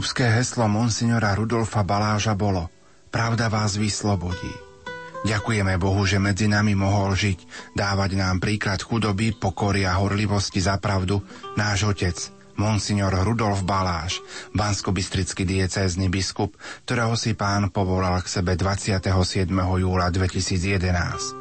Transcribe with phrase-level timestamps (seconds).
[0.00, 2.72] Biskupské heslo monsignora Rudolfa Baláža bolo
[3.12, 4.48] Pravda vás vyslobodí.
[5.28, 7.44] Ďakujeme Bohu, že medzi nami mohol žiť,
[7.76, 11.20] dávať nám príklad chudoby, pokory a horlivosti za pravdu
[11.52, 12.16] náš otec,
[12.56, 14.24] monsignor Rudolf Baláš,
[14.56, 16.56] banskobistrický diecézny biskup,
[16.88, 19.04] ktorého si pán povolal k sebe 27.
[19.52, 21.40] júla 2011.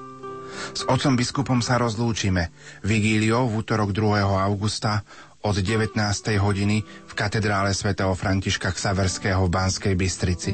[0.76, 2.52] S otcom biskupom sa rozlúčime.
[2.84, 4.20] Vigíliou v útorok 2.
[4.20, 5.08] augusta
[5.40, 5.96] od 19.
[6.36, 10.52] hodiny v katedrále svätého Františka Ksaverského v Banskej Bystrici.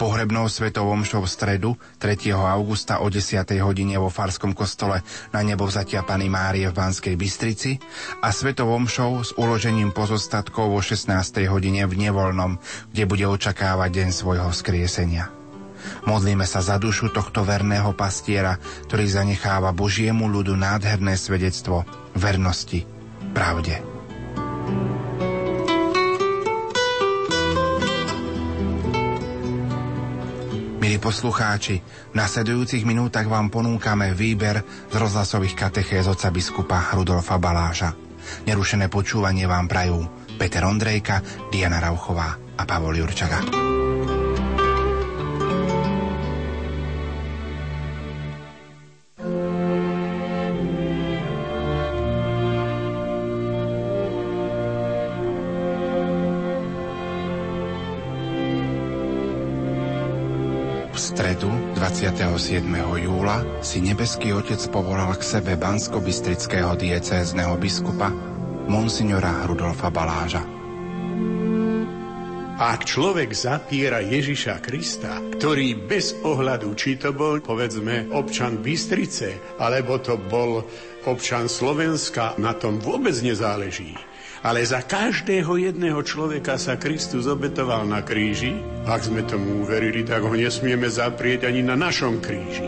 [0.00, 2.32] Pohrebnou svetovom šou v stredu 3.
[2.32, 3.44] augusta o 10.
[3.60, 7.76] hodine vo Farskom kostole na nebo vzatia Pany Márie v Banskej Bystrici
[8.22, 11.12] a svetovom šou s uložením pozostatkov o 16.
[11.50, 12.62] hodine v Nevolnom,
[12.94, 15.28] kde bude očakávať deň svojho vzkriesenia.
[16.08, 22.82] Modlíme sa za dušu tohto verného pastiera, ktorý zanecháva Božiemu ľudu nádherné svedectvo vernosti,
[23.36, 23.95] pravde.
[30.86, 37.92] Milí poslucháči, v nasledujúcich minútach vám ponúkame výber z rozhlasových katechéz oca biskupa Rudolfa Baláža.
[38.46, 40.06] Nerušené počúvanie vám prajú
[40.38, 41.20] Peter Ondrejka,
[41.50, 43.65] Diana Rauchová a Pavol Jurčaga.
[62.06, 62.62] 27.
[63.02, 68.14] júla si nebeský otec povolal k sebe bansko-bystrického diecézneho biskupa
[68.70, 70.38] monsignora Rudolfa Baláža.
[72.62, 79.98] Ak človek zapiera Ježiša Krista, ktorý bez ohľadu, či to bol, povedzme, občan Bystrice, alebo
[79.98, 80.62] to bol
[81.10, 83.98] občan Slovenska, na tom vôbec nezáleží
[84.46, 88.54] ale za každého jedného človeka sa Kristus obetoval na kríži.
[88.86, 92.62] Ak sme tomu uverili, tak ho nesmieme zaprieť ani na našom kríži.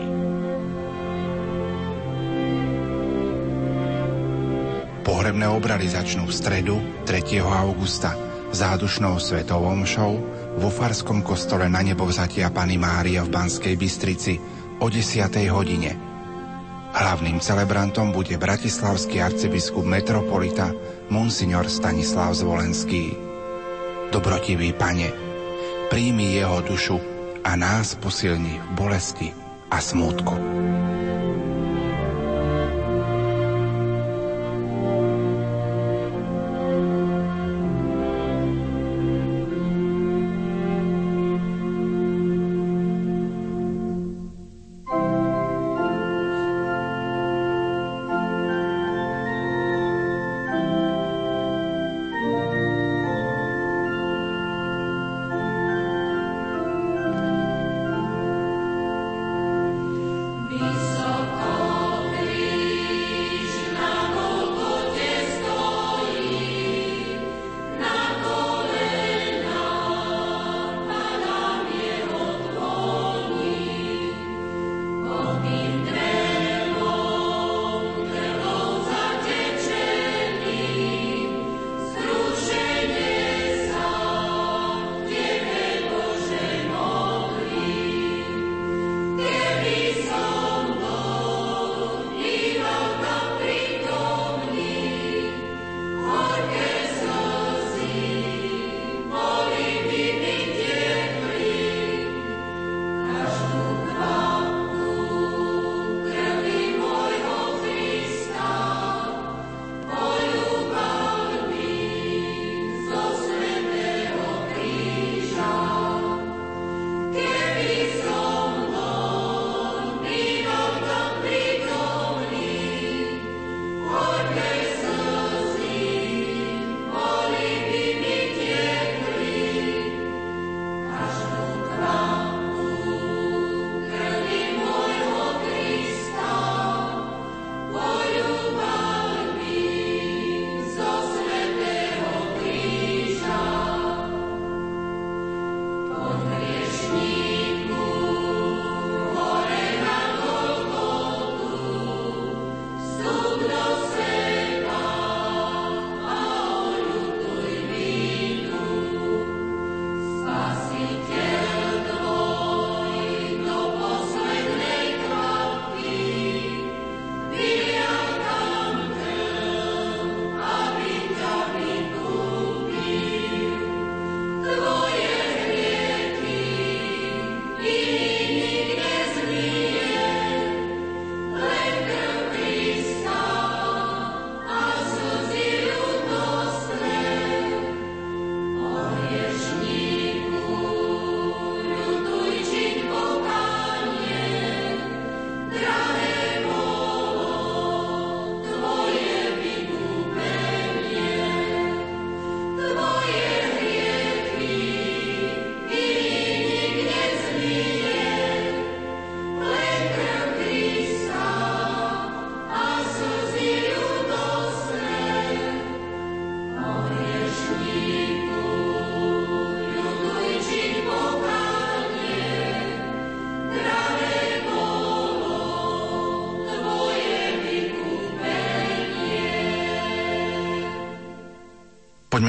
[5.07, 6.75] Pohrebné obrady začnú v stredu
[7.07, 7.39] 3.
[7.39, 8.11] augusta
[8.51, 10.19] zádušnou svetovom show
[10.59, 14.35] vo Farskom kostole na nebo vzatia Pany Mária v Banskej Bystrici
[14.83, 15.31] o 10.
[15.47, 15.91] hodine–
[16.89, 20.73] Hlavným celebrantom bude bratislavský arcibiskup metropolita
[21.09, 23.17] Monsignor Stanislav Zvolenský.
[24.13, 25.09] Dobrotivý pane,
[25.89, 27.01] príjmi jeho dušu
[27.41, 29.33] a nás posilni v bolesti
[29.73, 30.37] a smútku.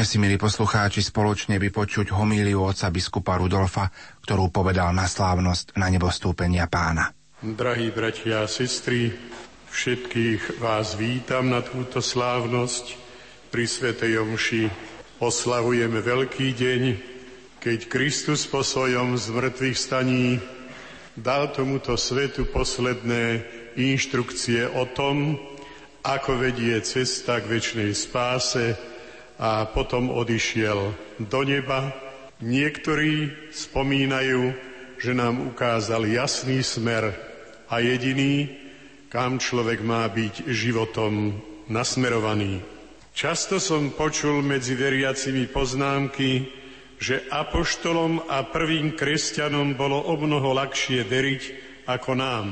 [0.01, 3.93] Poďme si, milí poslucháči, spoločne vypočuť homíliu oca biskupa Rudolfa,
[4.25, 7.13] ktorú povedal na slávnosť na nebostúpenia pána.
[7.45, 9.13] Drahí bratia a sestry,
[9.69, 12.97] všetkých vás vítam na túto slávnosť.
[13.53, 14.73] Pri Svetej Omši
[15.21, 16.83] oslavujeme veľký deň,
[17.61, 20.41] keď Kristus po svojom zmrtvých staní
[21.13, 23.45] dal tomuto svetu posledné
[23.77, 25.37] inštrukcie o tom,
[26.01, 28.89] ako vedie cesta k väčšnej spáse,
[29.41, 31.97] a potom odišiel do neba.
[32.45, 34.53] Niektorí spomínajú,
[35.01, 37.17] že nám ukázal jasný smer
[37.73, 38.53] a jediný,
[39.09, 41.41] kam človek má byť životom
[41.73, 42.61] nasmerovaný.
[43.17, 46.47] Často som počul medzi veriacimi poznámky,
[47.01, 51.43] že apoštolom a prvým kresťanom bolo o mnoho ľahšie veriť
[51.89, 52.47] ako nám.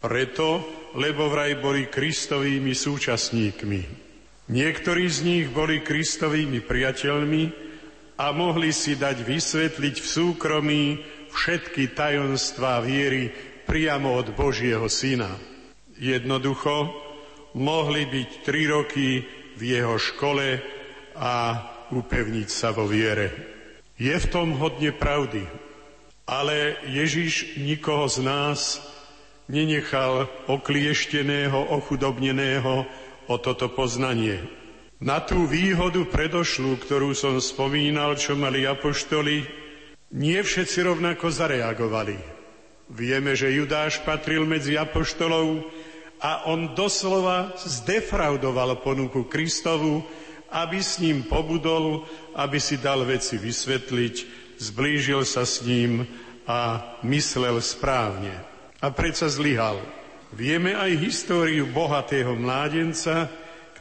[0.00, 0.64] Preto,
[0.96, 4.09] lebo vraj boli Kristovými súčasníkmi.
[4.50, 7.42] Niektorí z nich boli Kristovými priateľmi
[8.18, 10.82] a mohli si dať vysvetliť v súkromí
[11.30, 13.30] všetky tajomstvá viery
[13.62, 15.38] priamo od Božieho Syna.
[15.94, 16.90] Jednoducho
[17.54, 19.22] mohli byť tri roky
[19.54, 20.58] v jeho škole
[21.14, 21.34] a
[21.94, 23.30] upevniť sa vo viere.
[24.02, 25.46] Je v tom hodne pravdy,
[26.26, 28.82] ale Ježiš nikoho z nás
[29.46, 32.82] nenechal okliešteného, ochudobneného,
[33.30, 34.42] o toto poznanie.
[34.98, 39.46] Na tú výhodu predošlú, ktorú som spomínal, čo mali apoštoli,
[40.10, 42.18] nie všetci rovnako zareagovali.
[42.90, 45.62] Vieme, že Judáš patril medzi apoštolov
[46.18, 50.02] a on doslova zdefraudoval ponuku Kristovu,
[50.50, 52.02] aby s ním pobudol,
[52.34, 54.14] aby si dal veci vysvetliť,
[54.58, 56.02] zblížil sa s ním
[56.50, 58.34] a myslel správne.
[58.82, 59.78] A predsa zlyhal.
[60.30, 63.26] Vieme aj históriu bohatého mládenca,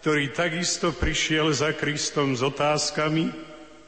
[0.01, 3.30] ktorý takisto prišiel za Kristom s otázkami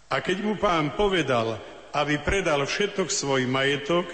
[0.05, 1.57] a keď mu pán povedal,
[1.89, 4.05] aby predal všetok svoj majetok,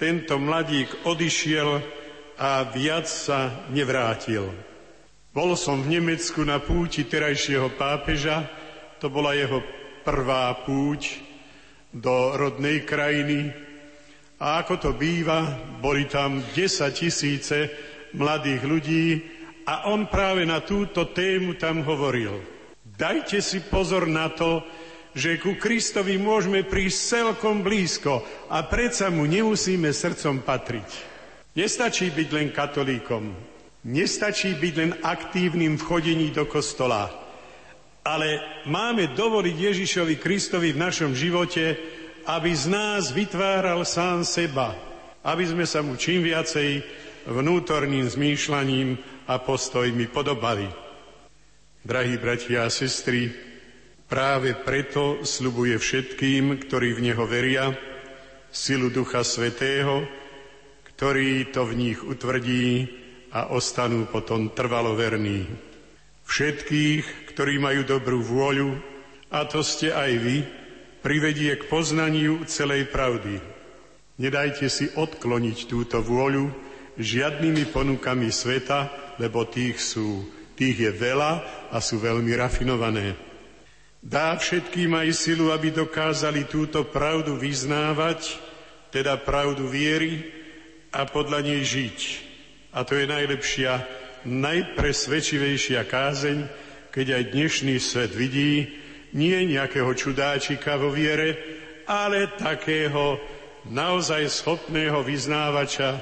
[0.00, 1.84] tento mladík odišiel
[2.40, 4.48] a viac sa nevrátil.
[5.36, 8.48] Bol som v Nemecku na púti terajšieho pápeža,
[9.04, 9.60] to bola jeho
[10.00, 11.20] prvá púť
[11.92, 13.52] do rodnej krajiny,
[14.42, 16.58] a ako to býva, boli tam 10
[16.90, 17.70] tisíce
[18.14, 19.06] mladých ľudí
[19.68, 22.42] a on práve na túto tému tam hovoril.
[22.82, 24.62] Dajte si pozor na to,
[25.12, 30.88] že ku Kristovi môžeme prísť celkom blízko a predsa mu nemusíme srdcom patriť.
[31.52, 33.28] Nestačí byť len katolíkom,
[33.84, 37.12] nestačí byť len aktívnym v chodení do kostola,
[38.02, 41.76] ale máme dovoliť Ježišovi Kristovi v našom živote,
[42.24, 44.74] aby z nás vytváral sám seba,
[45.20, 46.82] aby sme sa mu čím viacej
[47.26, 48.98] vnútorným zmýšľaním
[49.28, 50.66] a postojmi podobali.
[51.82, 53.30] Drahí bratia a sestry,
[54.06, 57.74] práve preto slubuje všetkým, ktorí v Neho veria,
[58.52, 60.06] silu Ducha Svetého,
[60.94, 62.86] ktorý to v nich utvrdí
[63.32, 65.48] a ostanú potom trvalo verní.
[66.28, 68.78] Všetkých, ktorí majú dobrú vôľu,
[69.32, 70.36] a to ste aj vy,
[71.02, 73.40] privedie k poznaniu celej pravdy.
[74.20, 76.52] Nedajte si odkloniť túto vôľu
[76.98, 81.32] žiadnymi ponukami sveta, lebo tých, sú, tých je veľa
[81.72, 83.16] a sú veľmi rafinované.
[84.02, 88.34] Dá všetkým aj silu, aby dokázali túto pravdu vyznávať,
[88.90, 90.26] teda pravdu viery
[90.90, 91.98] a podľa nej žiť.
[92.74, 93.72] A to je najlepšia,
[94.26, 96.38] najpresvedčivejšia kázeň,
[96.90, 98.68] keď aj dnešný svet vidí,
[99.12, 101.36] nie nejakého čudáčika vo viere,
[101.86, 103.20] ale takého
[103.68, 106.00] naozaj schopného vyznávača,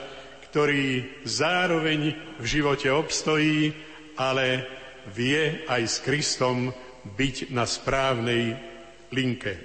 [0.51, 3.71] ktorý zároveň v živote obstojí,
[4.19, 4.67] ale
[5.15, 6.75] vie aj s Kristom
[7.15, 8.59] byť na správnej
[9.15, 9.63] linke.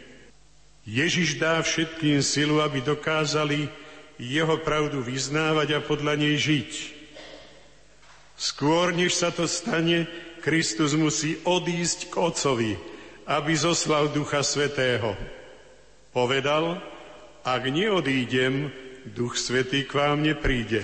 [0.86, 3.66] Ježiš dá všetkým silu, aby dokázali
[4.22, 6.72] jeho pravdu vyznávať a podľa nej žiť.
[8.38, 10.06] Skôr, než sa to stane,
[10.46, 12.74] Kristus musí odísť k Otcovi,
[13.26, 15.18] aby zoslal Ducha Svetého.
[16.14, 16.78] Povedal,
[17.42, 18.70] ak neodídem,
[19.06, 20.82] Duch Svetý k vám nepríde.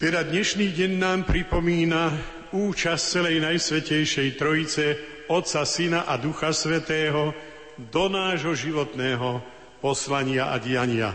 [0.00, 2.16] Teda dnešný deň nám pripomína
[2.56, 4.84] účasť celej Najsvetejšej Trojice,
[5.28, 7.36] Otca, Syna a Ducha Svetého
[7.76, 9.44] do nášho životného
[9.84, 11.12] poslania a diania.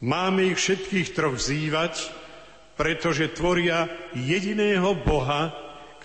[0.00, 2.08] Máme ich všetkých troch vzývať,
[2.80, 5.52] pretože tvoria jediného Boha,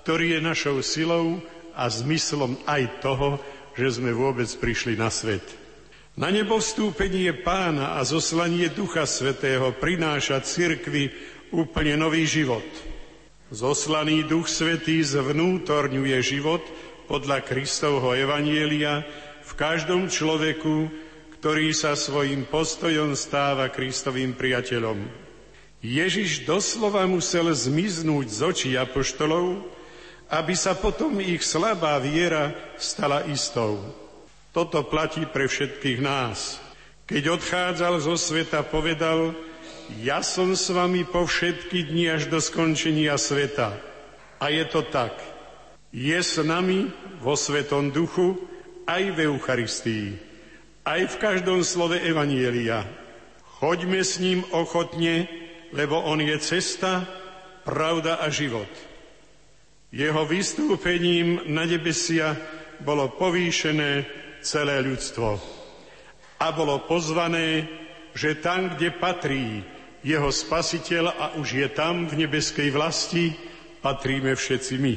[0.03, 1.39] ktorý je našou silou
[1.71, 3.39] a zmyslom aj toho,
[3.79, 5.60] že sme vôbec prišli na svet.
[6.21, 11.09] Na nebo vstúpenie pána a zoslanie Ducha Svetého prináša cirkvi
[11.49, 12.61] úplne nový život.
[13.49, 16.61] Zoslaný Duch Svetý zvnútorňuje život
[17.09, 19.01] podľa Kristovho evanielia
[19.41, 20.93] v každom človeku,
[21.41, 25.01] ktorý sa svojim postojom stáva Kristovým priateľom.
[25.81, 29.65] Ježiš doslova musel zmiznúť z očí apoštolov,
[30.29, 33.81] aby sa potom ich slabá viera stala istou.
[34.51, 36.59] Toto platí pre všetkých nás.
[37.07, 39.35] Keď odchádzal zo sveta, povedal,
[39.99, 43.75] ja som s vami po všetky dni až do skončenia sveta.
[44.39, 45.15] A je to tak.
[45.91, 46.87] Je s nami
[47.19, 48.39] vo Svetom duchu
[48.87, 50.31] aj v Eucharistii
[50.85, 52.85] aj v každom slove Evanielia.
[53.61, 55.29] Choďme s ním ochotne,
[55.69, 57.05] lebo on je cesta,
[57.61, 58.69] pravda a život.
[59.93, 62.33] Jeho vystúpením na nebesia
[62.81, 64.09] bolo povýšené
[64.41, 65.61] celé ľudstvo
[66.41, 67.69] a bolo pozvané,
[68.17, 69.61] že tam, kde patrí
[70.01, 73.37] jeho spasiteľ a už je tam v nebeskej vlasti,
[73.85, 74.95] patríme všetci my.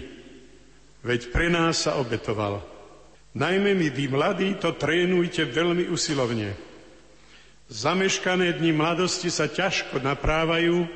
[1.05, 2.65] Veď pre nás sa obetoval.
[3.37, 6.57] Najmä my, vy mladí, to trénujte veľmi usilovne.
[7.69, 10.89] Zameškané dni mladosti sa ťažko naprávajú,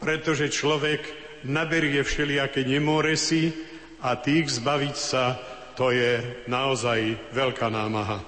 [0.00, 1.04] pretože človek
[1.44, 3.52] naberie všelijaké nemoresy
[4.00, 5.36] a tých zbaviť sa,
[5.80, 8.20] to je naozaj veľká námaha.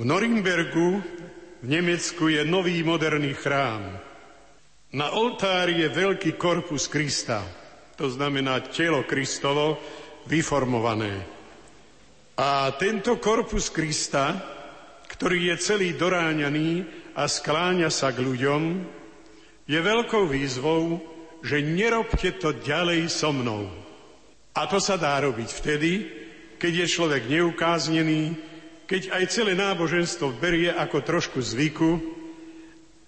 [0.00, 0.96] V Norimbergu
[1.60, 3.84] v Nemecku je nový moderný chrám.
[4.96, 7.44] Na oltári je veľký korpus Krista,
[8.00, 9.76] to znamená telo Kristovo
[10.24, 11.20] vyformované.
[12.40, 14.32] A tento korpus Krista,
[15.04, 18.62] ktorý je celý doráňaný a skláňa sa k ľuďom,
[19.68, 20.96] je veľkou výzvou,
[21.44, 23.68] že nerobte to ďalej so mnou.
[24.56, 26.17] A to sa dá robiť vtedy,
[26.58, 28.36] keď je človek neukáznený,
[28.84, 32.02] keď aj celé náboženstvo berie ako trošku zvyku,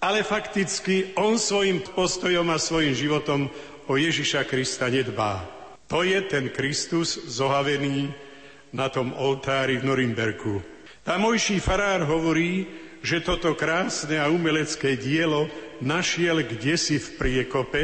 [0.00, 3.52] ale fakticky on svojim postojom a svojim životom
[3.90, 5.44] o Ježiša Krista nedbá.
[5.90, 8.08] To je ten Kristus zohavený,
[8.70, 10.62] na tom oltári v Norimberku.
[11.02, 12.70] Tamojší farár hovorí,
[13.02, 17.82] že toto krásne a umelecké dielo našiel kdesi v priekope,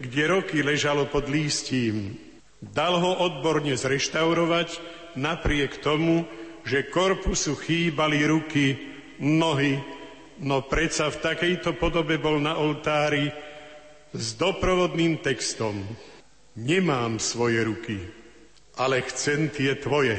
[0.00, 2.16] kde roky ležalo pod lístím.
[2.58, 6.28] Dal ho odborne zreštaurovať napriek tomu,
[6.62, 8.76] že korpusu chýbali ruky,
[9.20, 9.80] nohy,
[10.42, 13.32] no predsa v takejto podobe bol na oltári
[14.12, 15.80] s doprovodným textom.
[16.56, 17.98] Nemám svoje ruky,
[18.80, 20.16] ale chcem tie tvoje.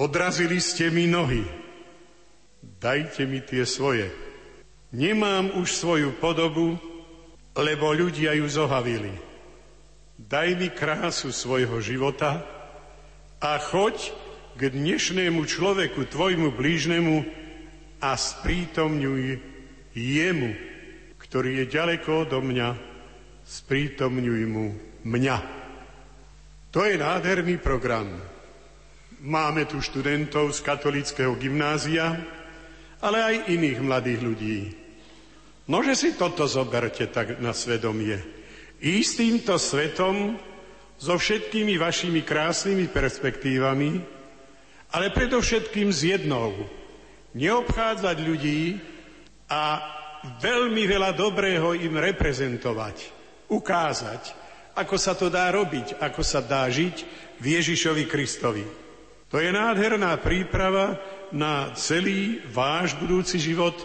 [0.00, 1.44] Odrazili ste mi nohy,
[2.80, 4.08] dajte mi tie svoje.
[4.90, 6.76] Nemám už svoju podobu,
[7.54, 9.12] lebo ľudia ju zohavili.
[10.20, 12.59] Daj mi krásu svojho života
[13.40, 14.12] a choď
[14.60, 17.24] k dnešnému človeku, tvojmu blížnemu
[18.04, 19.40] a sprítomňuj
[19.96, 20.50] jemu,
[21.16, 22.76] ktorý je ďaleko odo mňa,
[23.48, 24.76] sprítomňuj mu
[25.08, 25.38] mňa.
[26.70, 28.12] To je nádherný program.
[29.24, 32.20] Máme tu študentov z katolického gymnázia,
[33.00, 34.58] ale aj iných mladých ľudí.
[35.72, 38.20] Nože si toto zoberte tak na svedomie.
[38.80, 40.36] S týmto svetom,
[41.00, 44.04] so všetkými vašimi krásnymi perspektívami,
[44.92, 46.52] ale predovšetkým s jednou.
[47.32, 48.76] Neobchádzať ľudí
[49.48, 49.80] a
[50.44, 53.08] veľmi veľa dobrého im reprezentovať,
[53.48, 54.36] ukázať,
[54.76, 56.96] ako sa to dá robiť, ako sa dá žiť
[57.40, 58.66] v Ježišovi Kristovi.
[59.32, 61.00] To je nádherná príprava
[61.32, 63.78] na celý váš budúci život,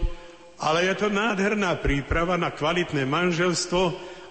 [0.59, 3.81] ale je to nádherná príprava na kvalitné manželstvo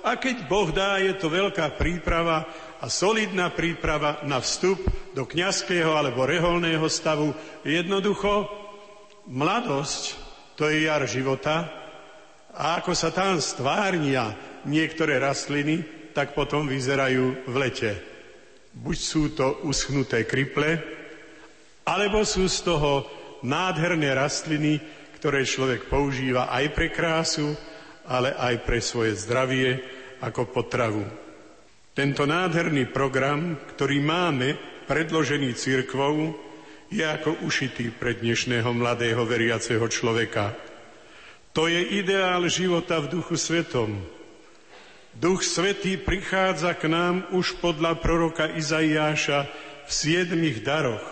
[0.05, 2.45] a keď Boh dá, je to veľká príprava
[2.85, 4.77] a solidná príprava na vstup
[5.17, 7.33] do kňazského alebo reholného stavu.
[7.65, 8.45] Jednoducho,
[9.25, 10.21] mladosť,
[10.53, 11.65] to je jar života
[12.53, 14.37] a ako sa tam stvárnia
[14.69, 15.81] niektoré rastliny,
[16.13, 17.93] tak potom vyzerajú v lete.
[18.77, 20.77] Buď sú to uschnuté kriple,
[21.89, 23.09] alebo sú z toho
[23.41, 24.77] nádherné rastliny,
[25.17, 27.57] ktoré človek používa aj pre krásu,
[28.05, 29.81] ale aj pre svoje zdravie
[30.21, 31.24] ako potravu.
[31.95, 34.59] Tento nádherný program, ktorý máme
[34.91, 36.35] predložený církvou,
[36.91, 40.59] je ako ušitý pre dnešného mladého veriaceho človeka.
[41.55, 44.03] To je ideál života v duchu svetom,
[45.15, 49.47] Duch Svetý prichádza k nám už podľa proroka Izaiáša
[49.87, 51.07] v siedmých daroch.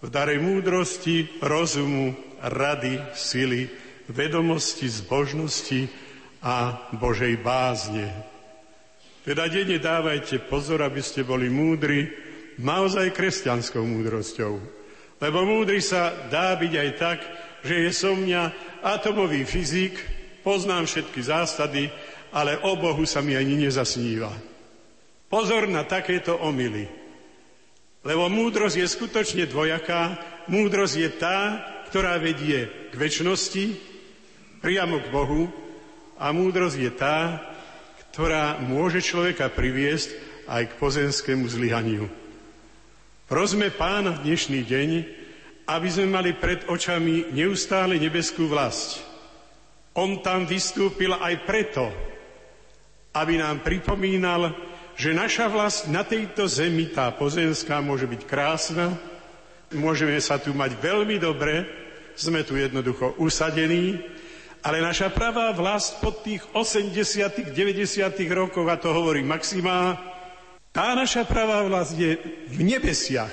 [0.00, 3.68] V dare múdrosti, rozumu, rady, sily,
[4.08, 5.92] vedomosti, zbožnosti
[6.40, 8.08] a Božej bázne.
[9.28, 12.08] Teda denne dávajte pozor, aby ste boli múdri,
[12.56, 14.56] naozaj kresťanskou múdrosťou.
[15.20, 17.20] Lebo múdry sa dá byť aj tak,
[17.60, 20.00] že je som mňa atomový fyzik,
[20.40, 21.92] poznám všetky zásady,
[22.32, 24.32] ale o Bohu sa mi ani nezasníva.
[25.28, 26.88] Pozor na takéto omily.
[28.08, 30.16] Lebo múdrosť je skutočne dvojaká.
[30.48, 31.60] Múdrosť je tá,
[31.92, 33.76] ktorá vedie k väčšnosti,
[34.64, 35.52] priamo k Bohu,
[36.16, 37.44] a múdrosť je tá,
[38.18, 40.10] ktorá môže človeka priviesť
[40.50, 42.10] aj k pozemskému zlyhaniu.
[43.30, 44.90] Prosme pána v dnešný deň,
[45.70, 49.06] aby sme mali pred očami neustále nebeskú vlast.
[49.94, 51.94] On tam vystúpil aj preto,
[53.14, 54.50] aby nám pripomínal,
[54.98, 58.98] že naša vlast na tejto zemi, tá pozemská, môže byť krásna,
[59.70, 61.70] môžeme sa tu mať veľmi dobre,
[62.18, 64.17] sme tu jednoducho usadení,
[64.62, 69.94] ale naša pravá vlast pod tých 80 90 rokoch, a to hovorí Maxima,
[70.74, 72.18] tá naša pravá vlast je
[72.50, 73.32] v nebesiach.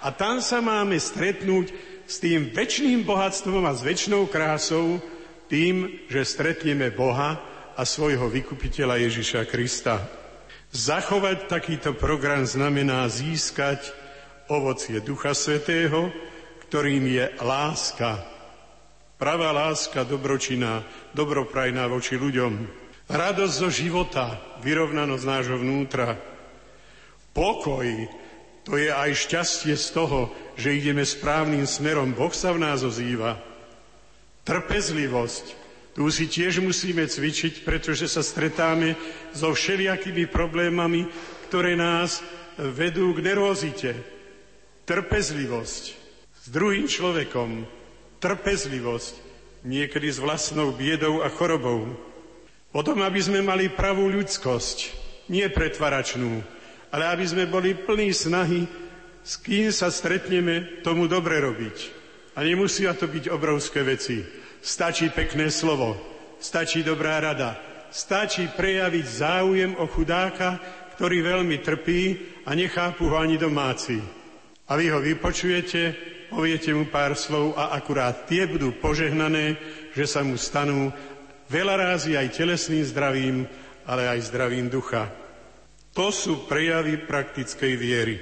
[0.00, 1.72] A tam sa máme stretnúť
[2.08, 5.02] s tým väčšným bohatstvom a s väčšnou krásou,
[5.50, 7.42] tým, že stretneme Boha
[7.74, 10.06] a svojho vykupiteľa Ježiša Krista.
[10.70, 13.90] Zachovať takýto program znamená získať
[14.46, 16.14] ovocie Ducha Svetého,
[16.70, 18.29] ktorým je láska.
[19.20, 20.80] Pravá láska dobročina,
[21.12, 22.64] dobroprajná voči ľuďom.
[23.04, 26.16] Radosť zo života, vyrovnanosť nášho vnútra.
[27.36, 27.84] Pokoj,
[28.64, 32.16] to je aj šťastie z toho, že ideme správnym smerom.
[32.16, 33.36] Boh sa v nás ozýva.
[34.48, 35.44] Trpezlivosť,
[35.92, 38.96] tu si tiež musíme cvičiť, pretože sa stretáme
[39.36, 41.04] so všelijakými problémami,
[41.52, 42.24] ktoré nás
[42.56, 44.00] vedú k nervozite.
[44.88, 45.84] Trpezlivosť
[46.40, 47.79] s druhým človekom,
[48.20, 49.14] trpezlivosť
[49.64, 51.96] niekedy s vlastnou biedou a chorobou.
[52.70, 54.94] Potom, aby sme mali pravú ľudskosť,
[55.26, 56.44] nie pretvaračnú,
[56.94, 58.70] ale aby sme boli plní snahy,
[59.26, 61.76] s kým sa stretneme, tomu dobre robiť.
[62.38, 64.22] A nemusia to byť obrovské veci.
[64.62, 65.98] Stačí pekné slovo,
[66.38, 67.58] stačí dobrá rada,
[67.90, 70.60] stačí prejaviť záujem o chudáka,
[70.94, 72.02] ktorý veľmi trpí
[72.46, 73.98] a nechápu ho ani domáci.
[74.70, 75.96] A vy ho vypočujete,
[76.30, 79.58] poviete mu pár slov a akurát tie budú požehnané,
[79.92, 80.94] že sa mu stanú
[81.50, 83.36] veľa rázy aj telesným zdravím,
[83.82, 85.10] ale aj zdravím ducha.
[85.98, 88.16] To sú prejavy praktickej viery.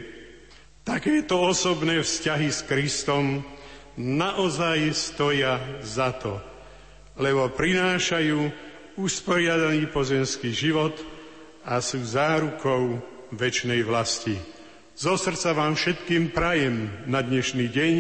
[0.81, 3.45] Takéto osobné vzťahy s Kristom
[4.01, 6.41] naozaj stoja za to,
[7.21, 8.49] lebo prinášajú
[8.97, 10.97] usporiadaný pozemský život
[11.69, 13.05] a sú zárukou
[13.37, 14.58] väčšnej vlasti.
[14.99, 17.95] Zo srdca vám všetkým prajem na dnešný deň,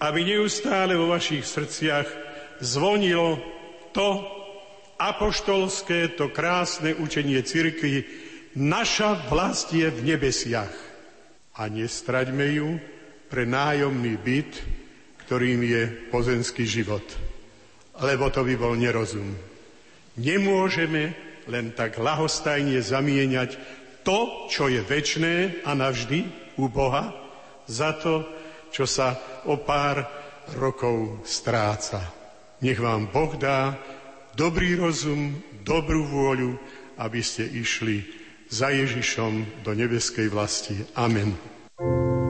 [0.00, 2.08] aby neustále vo vašich srdciach
[2.64, 3.36] zvonilo
[3.92, 4.24] to
[4.96, 8.08] apoštolské, to krásne učenie cirkvi,
[8.56, 10.72] naša vlast je v nebesiach.
[11.60, 12.80] A nestraďme ju
[13.28, 14.64] pre nájomný byt,
[15.28, 17.04] ktorým je pozemský život.
[18.00, 19.36] Lebo to by bol nerozum.
[20.16, 21.12] Nemôžeme
[21.52, 26.28] len tak lahostajne zamieňať to, čo je väčné a navždy
[26.60, 27.10] u Boha,
[27.64, 28.28] za to,
[28.68, 29.16] čo sa
[29.48, 30.04] o pár
[30.54, 32.12] rokov stráca.
[32.60, 33.74] Nech vám Boh dá
[34.36, 36.60] dobrý rozum, dobrú vôľu,
[37.00, 38.04] aby ste išli
[38.52, 40.76] za Ježišom do nebeskej vlasti.
[40.94, 41.34] Amen.
[41.80, 42.23] Oh,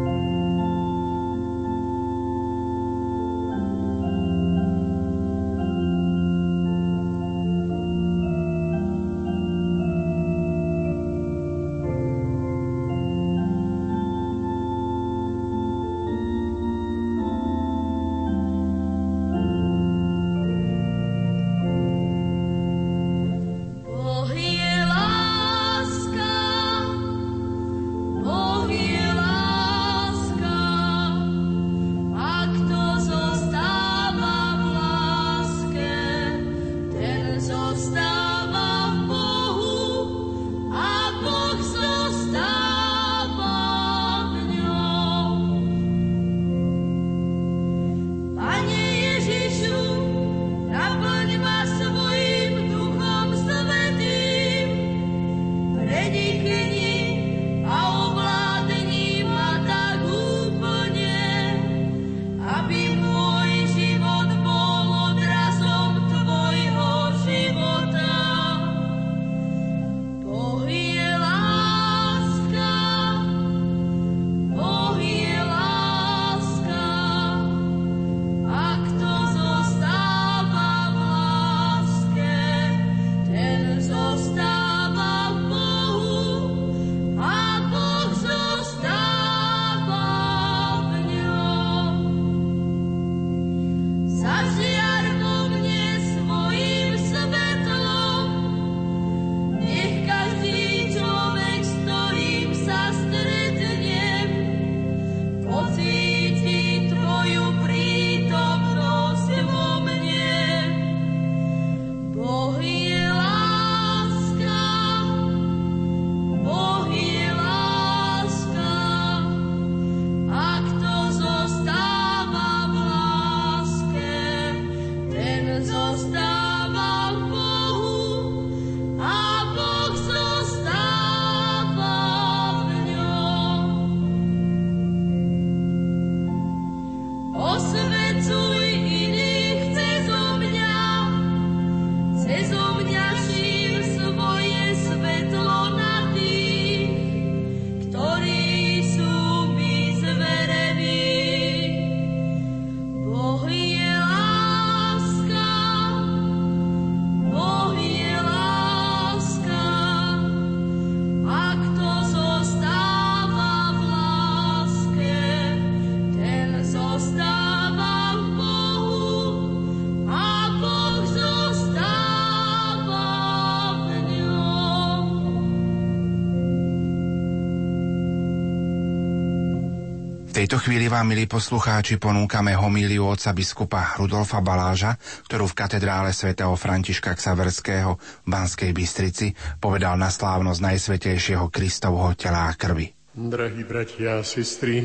[180.45, 186.53] tejto chvíli vám, milí poslucháči, ponúkame homíliu otca biskupa Rudolfa Baláža, ktorú v katedrále svätého
[186.53, 192.93] Františka Ksaverského v Banskej Bystrici povedal na slávnosť Najsvetejšieho Kristovho tela a krvi.
[193.17, 194.85] Drahí bratia a sestry,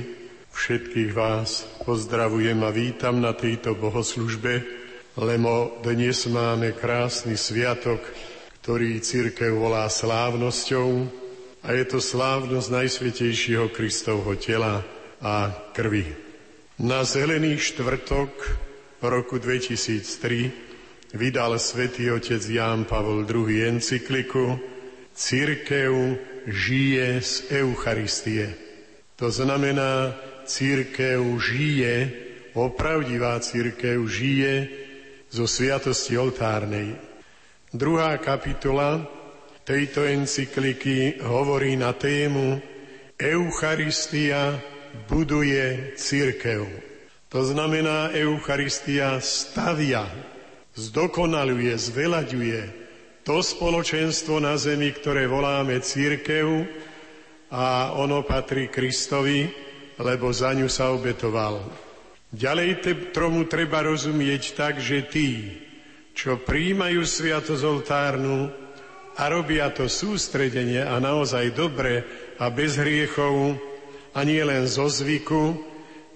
[0.56, 4.64] všetkých vás pozdravujem a vítam na tejto bohoslužbe,
[5.20, 8.00] lebo dnes máme krásny sviatok,
[8.64, 10.88] ktorý církev volá slávnosťou
[11.68, 16.08] a je to slávnosť Najsvetejšieho Kristovho tela a krvi.
[16.80, 18.32] Na zelený štvrtok
[19.04, 24.60] roku 2003 vydal svätý otec Ján Pavol II encykliku
[25.12, 25.92] Církev
[26.48, 28.56] žije z Eucharistie.
[29.20, 30.16] To znamená,
[30.48, 32.12] církev žije,
[32.56, 34.68] opravdivá církev žije
[35.28, 36.96] zo sviatosti oltárnej.
[37.76, 39.04] Druhá kapitola
[39.68, 42.58] tejto encykliky hovorí na tému
[43.20, 44.58] Eucharistia
[45.08, 46.66] buduje církev.
[47.30, 50.10] To znamená, Eucharistia stavia,
[50.74, 52.62] zdokonaluje, zvelaďuje
[53.22, 56.66] to spoločenstvo na zemi, ktoré voláme církev
[57.54, 59.46] a ono patrí Kristovi,
[60.02, 61.62] lebo za ňu sa obetoval.
[62.34, 65.62] Ďalej te, tomu treba rozumieť tak, že tí,
[66.18, 68.50] čo príjmajú sviatosť oltárnu
[69.18, 72.06] a robia to sústredenie a naozaj dobre
[72.42, 73.58] a bez hriechov,
[74.20, 75.56] a nie len zo zvyku,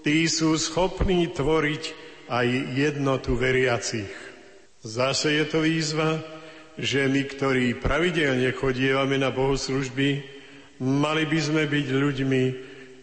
[0.04, 1.84] tí sú schopní tvoriť
[2.28, 4.12] aj jednotu veriacich.
[4.84, 6.20] Zase je to výzva,
[6.76, 10.20] že my, ktorí pravidelne chodievame na bohoslužby,
[10.84, 12.44] mali by sme byť ľuďmi,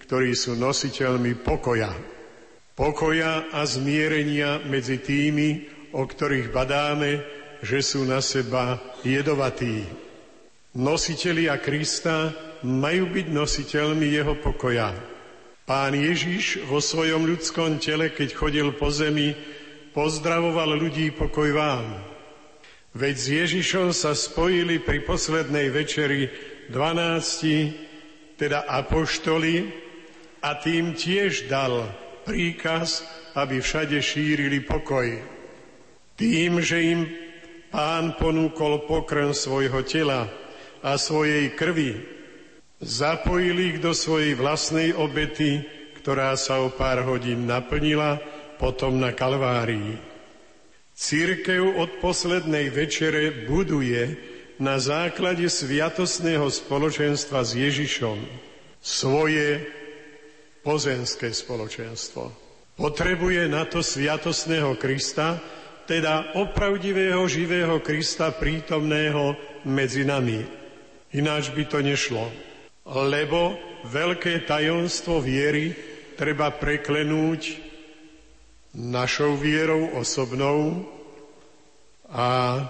[0.05, 1.97] ktorí sú nositeľmi pokoja.
[2.77, 5.65] Pokoja a zmierenia medzi tými,
[5.97, 7.25] o ktorých badáme,
[7.65, 9.89] že sú na seba jedovatí.
[10.77, 14.93] Nositelia Krista majú byť nositeľmi jeho pokoja.
[15.65, 19.37] Pán Ježiš vo svojom ľudskom tele, keď chodil po zemi,
[19.95, 21.87] pozdravoval ľudí pokoj vám.
[22.91, 26.27] Veď s Ježišom sa spojili pri poslednej večeri
[26.75, 27.71] dvanácti,
[28.35, 29.71] teda apoštoli,
[30.41, 31.93] a tým tiež dal
[32.25, 33.05] príkaz,
[33.37, 35.21] aby všade šírili pokoj.
[36.17, 37.01] Tým, že im
[37.69, 40.29] pán ponúkol pokrm svojho tela
[40.81, 42.20] a svojej krvi,
[42.81, 45.61] Zapojili ich do svojej vlastnej obety,
[46.01, 48.17] ktorá sa o pár hodín naplnila
[48.57, 50.01] potom na Kalvárii.
[50.97, 54.17] Církev od poslednej večere buduje
[54.57, 58.17] na základe sviatosného spoločenstva s Ježišom
[58.81, 59.61] svoje
[60.65, 62.33] pozemské spoločenstvo.
[62.81, 65.37] Potrebuje na to sviatosného Krista,
[65.85, 69.37] teda opravdivého živého Krista prítomného
[69.69, 70.49] medzi nami.
[71.13, 72.50] Ináč by to nešlo
[72.91, 73.55] lebo
[73.87, 75.73] veľké tajomstvo viery
[76.19, 77.71] treba preklenúť
[78.75, 80.87] našou vierou osobnou
[82.11, 82.61] a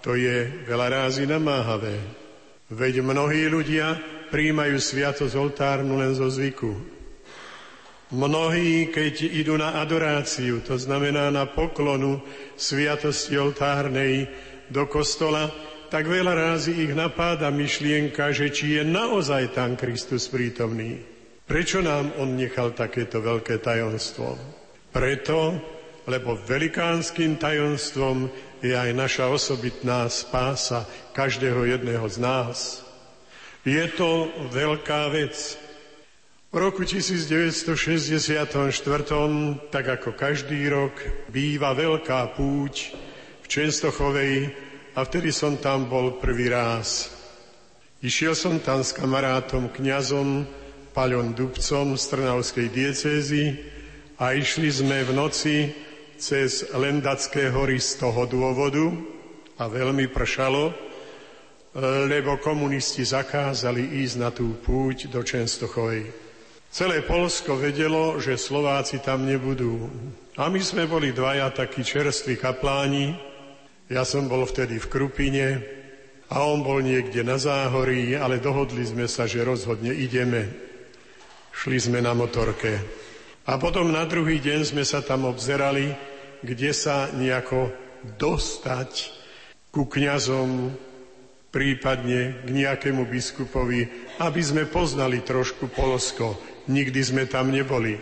[0.00, 2.00] to je veľa rázy namáhavé.
[2.72, 4.00] Veď mnohí ľudia
[4.32, 6.72] príjmajú sviatosť oltárnu len zo zvyku.
[8.14, 12.22] Mnohí, keď idú na adoráciu, to znamená na poklonu
[12.54, 14.30] sviatosti oltárnej
[14.70, 15.50] do kostola,
[15.86, 20.98] tak veľa rázy ich napáda myšlienka, že či je naozaj tam Kristus prítomný.
[21.46, 24.34] Prečo nám on nechal takéto veľké tajomstvo?
[24.90, 25.54] Preto,
[26.10, 28.26] lebo velikánskym tajomstvom
[28.66, 32.58] je aj naša osobitná spása každého jedného z nás.
[33.62, 35.34] Je to veľká vec.
[36.50, 38.42] V roku 1964,
[39.70, 40.98] tak ako každý rok,
[41.30, 42.94] býva veľká púť
[43.42, 44.65] v Čenstochovej
[44.96, 47.12] a vtedy som tam bol prvý raz.
[48.00, 50.48] Išiel som tam s kamarátom kňazom
[50.96, 53.60] Paľom Dubcom z Trnavskej diecézy
[54.16, 55.56] a išli sme v noci
[56.16, 58.88] cez Lendacké hory z toho dôvodu
[59.60, 60.72] a veľmi pršalo,
[62.08, 66.08] lebo komunisti zakázali ísť na tú púť do Čenstochovej.
[66.72, 69.92] Celé Polsko vedelo, že Slováci tam nebudú.
[70.40, 73.35] A my sme boli dvaja takí čerství kapláni,
[73.86, 75.46] ja som bol vtedy v Krupine
[76.26, 80.50] a on bol niekde na záhorí, ale dohodli sme sa, že rozhodne ideme.
[81.54, 82.82] Šli sme na motorke.
[83.46, 85.94] A potom na druhý deň sme sa tam obzerali,
[86.42, 87.70] kde sa nejako
[88.18, 89.14] dostať
[89.70, 90.74] ku kňazom,
[91.54, 93.86] prípadne k nejakému biskupovi,
[94.18, 96.36] aby sme poznali trošku Polsko.
[96.66, 97.94] Nikdy sme tam neboli.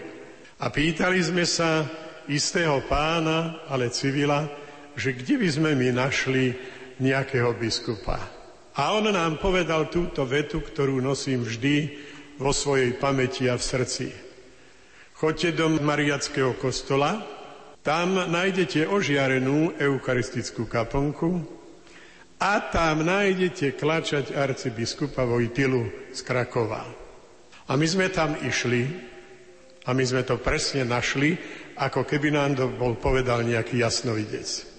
[0.65, 1.85] A pýtali sme sa
[2.25, 4.49] istého pána, ale civila,
[4.95, 6.55] že kde by sme my našli
[7.03, 8.19] nejakého biskupa.
[8.75, 11.95] A on nám povedal túto vetu, ktorú nosím vždy
[12.43, 14.07] vo svojej pamäti a v srdci.
[15.15, 17.23] Choďte do Mariackého kostola,
[17.87, 21.39] tam nájdete ožiarenú eucharistickú kaplnku
[22.43, 26.83] a tam nájdete klačať arcibiskupa Vojtilu z Krakova.
[27.65, 28.91] A my sme tam išli
[29.87, 31.39] a my sme to presne našli,
[31.79, 34.74] ako keby nám to bol povedal nejaký jasnovidec.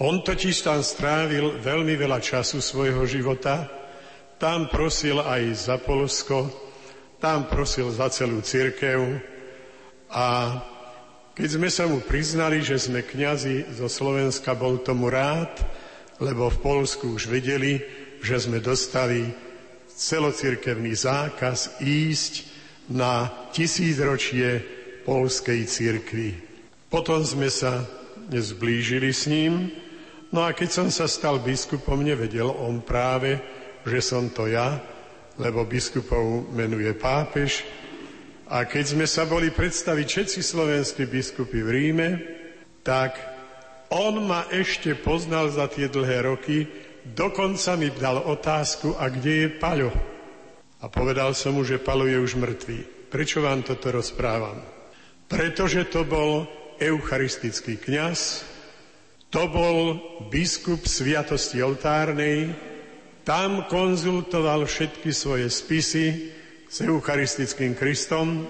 [0.00, 3.68] On totiž tam strávil veľmi veľa času svojho života,
[4.40, 6.48] tam prosil aj za Polsko,
[7.20, 9.20] tam prosil za celú církev
[10.08, 10.56] a
[11.36, 15.52] keď sme sa mu priznali, že sme kňazi zo Slovenska, bol tomu rád,
[16.16, 17.84] lebo v Polsku už vedeli,
[18.24, 19.28] že sme dostali
[19.92, 22.48] celocirkevný zákaz ísť
[22.88, 24.64] na tisícročie
[25.04, 26.40] polskej cirkvi.
[26.88, 27.84] Potom sme sa
[28.32, 29.68] zblížili s ním,
[30.30, 33.38] no a keď som sa stal biskupom, nevedel on práve,
[33.86, 34.78] že som to ja,
[35.40, 37.64] lebo biskupov menuje pápež.
[38.50, 42.08] A keď sme sa boli predstaviť všetci slovenskí biskupy v Ríme,
[42.82, 43.14] tak
[43.94, 46.66] on ma ešte poznal za tie dlhé roky,
[47.14, 49.90] dokonca mi dal otázku, a kde je Paľo?
[50.82, 53.10] A povedal som mu, že Paľo je už mŕtvý.
[53.10, 54.62] Prečo vám toto rozprávam?
[55.30, 56.46] Pretože to bol
[56.82, 58.49] eucharistický kňaz,
[59.30, 59.94] to bol
[60.26, 62.50] biskup sviatosti oltárnej,
[63.22, 66.34] tam konzultoval všetky svoje spisy
[66.66, 68.42] s Eucharistickým Kristom.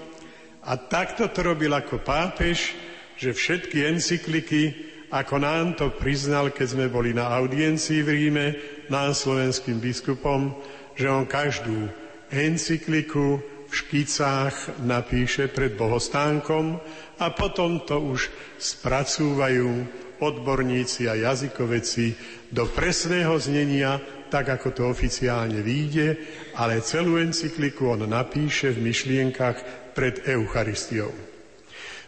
[0.65, 2.73] A takto to robil ako pápež,
[3.13, 4.73] že všetky encykliky,
[5.13, 8.47] ako nám to priznal, keď sme boli na audiencii v Ríme,
[8.89, 10.57] nám slovenským biskupom,
[10.97, 11.89] že on každú
[12.33, 16.81] encykliku v škicách napíše pred bohostánkom
[17.21, 19.85] a potom to už spracúvajú
[20.21, 22.13] odborníci a jazykoveci
[22.53, 26.15] do presného znenia tak ako to oficiálne výjde,
[26.55, 31.11] ale celú encykliku on napíše v myšlienkach pred Eucharistiou.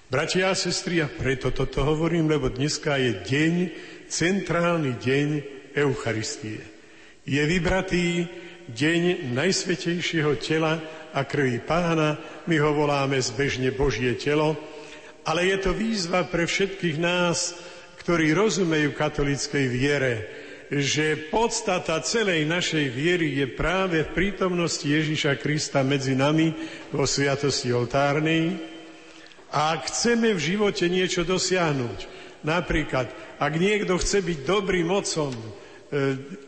[0.07, 3.53] Bratia a sestry, a preto toto hovorím, lebo dneska je deň,
[4.07, 5.27] centrálny deň
[5.75, 6.63] Eucharistie.
[7.27, 8.29] Je vybratý
[8.71, 10.79] deň Najsvetejšieho tela
[11.11, 12.15] a krvi pána,
[12.47, 14.55] my ho voláme zbežne Božie telo,
[15.27, 17.57] ale je to výzva pre všetkých nás,
[18.03, 20.13] ktorí rozumejú katolickej viere,
[20.67, 26.51] že podstata celej našej viery je práve v prítomnosti Ježiša Krista medzi nami
[26.91, 28.59] vo sviatosti oltárnej.
[29.55, 31.99] A ak chceme v živote niečo dosiahnuť,
[32.43, 33.07] napríklad,
[33.39, 35.47] ak niekto chce byť dobrým mocom, e,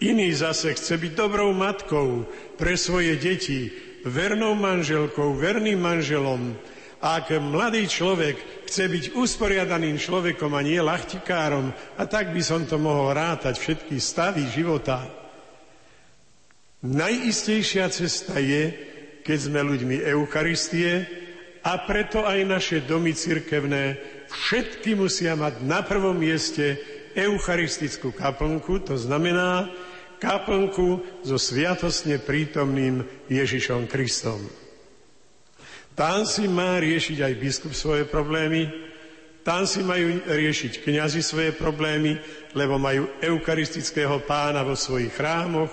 [0.04, 2.28] iný zase chce byť dobrou matkou
[2.60, 3.72] pre svoje deti,
[4.04, 6.58] vernou manželkou, verným manželom,
[7.02, 12.80] ak mladý človek chce byť usporiadaným človekom a nie lachtikárom, a tak by som to
[12.80, 15.06] mohol rátať všetky stavy života,
[16.86, 18.74] najistejšia cesta je,
[19.26, 21.06] keď sme ľuďmi Eucharistie
[21.66, 23.98] a preto aj naše domy cirkevné
[24.30, 26.78] všetky musia mať na prvom mieste
[27.16, 29.72] eucharistickú kaplnku, to znamená
[30.20, 34.65] kaplnku so sviatostne prítomným Ježišom Kristom.
[35.96, 38.68] Tam si má riešiť aj biskup svoje problémy,
[39.46, 42.20] tam si majú riešiť kňazi svoje problémy,
[42.58, 45.70] lebo majú eucharistického pána vo svojich chrámoch.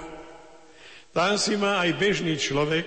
[1.11, 2.87] Tam si má aj bežný človek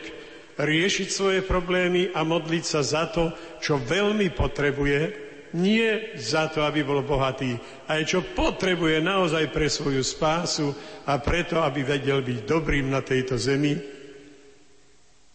[0.55, 5.25] riešiť svoje problémy a modliť sa za to, čo veľmi potrebuje,
[5.59, 7.57] nie za to, aby bol bohatý,
[7.89, 10.69] aj čo potrebuje naozaj pre svoju spásu
[11.07, 13.73] a preto, aby vedel byť dobrým na tejto zemi.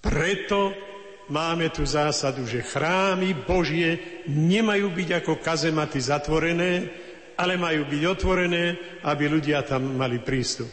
[0.00, 0.89] Preto
[1.30, 6.72] máme tu zásadu, že chrámy Božie nemajú byť ako kazematy zatvorené,
[7.38, 8.64] ale majú byť otvorené,
[9.06, 10.68] aby ľudia tam mali prístup.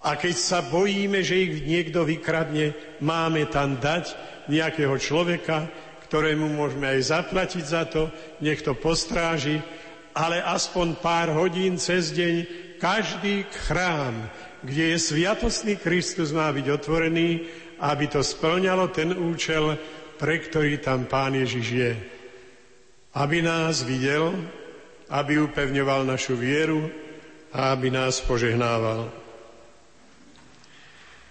[0.00, 4.12] A keď sa bojíme, že ich niekto vykradne, máme tam dať
[4.48, 5.68] nejakého človeka,
[6.08, 8.10] ktorému môžeme aj zaplatiť za to,
[8.42, 9.62] nech to postráži,
[10.16, 12.34] ale aspoň pár hodín cez deň
[12.80, 14.26] každý chrám,
[14.64, 17.44] kde je sviatostný Kristus, má byť otvorený
[17.80, 19.76] aby to splňalo ten účel,
[20.20, 21.92] pre ktorý tam Pán Ježiš je.
[23.16, 24.36] Aby nás videl,
[25.10, 26.86] aby upevňoval našu vieru
[27.50, 29.10] a aby nás požehnával.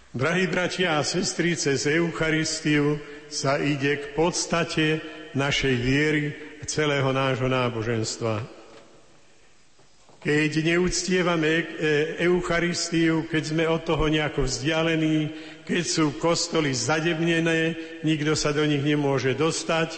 [0.09, 2.97] Drahí bratia a sestry, cez Eucharistiu
[3.29, 5.05] sa ide k podstate
[5.37, 6.33] našej viery
[6.65, 8.58] celého nášho náboženstva.
[10.19, 11.65] Keď neúctievame e,
[12.27, 15.31] Eucharistiu, keď sme od toho nejako vzdialení,
[15.63, 19.95] keď sú kostoly zadebnené, nikto sa do nich nemôže dostať,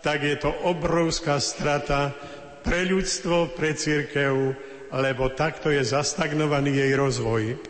[0.00, 2.16] tak je to obrovská strata
[2.64, 4.56] pre ľudstvo, pre církev,
[4.88, 7.60] lebo takto je zastagnovaný jej rozvoj.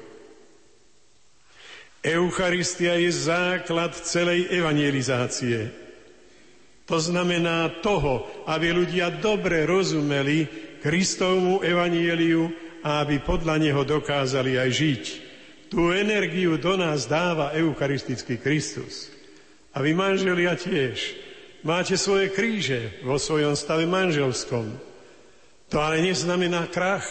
[2.02, 5.70] Eucharistia je základ celej evangelizácie.
[6.86, 12.50] To znamená toho, aby ľudia dobre rozumeli Kristovmu evanieliu
[12.82, 15.04] a aby podľa neho dokázali aj žiť.
[15.70, 19.08] Tú energiu do nás dáva eucharistický Kristus.
[19.72, 21.16] A vy manželia tiež
[21.64, 24.68] máte svoje kríže vo svojom stave manželskom.
[25.72, 27.06] To ale neznamená krach.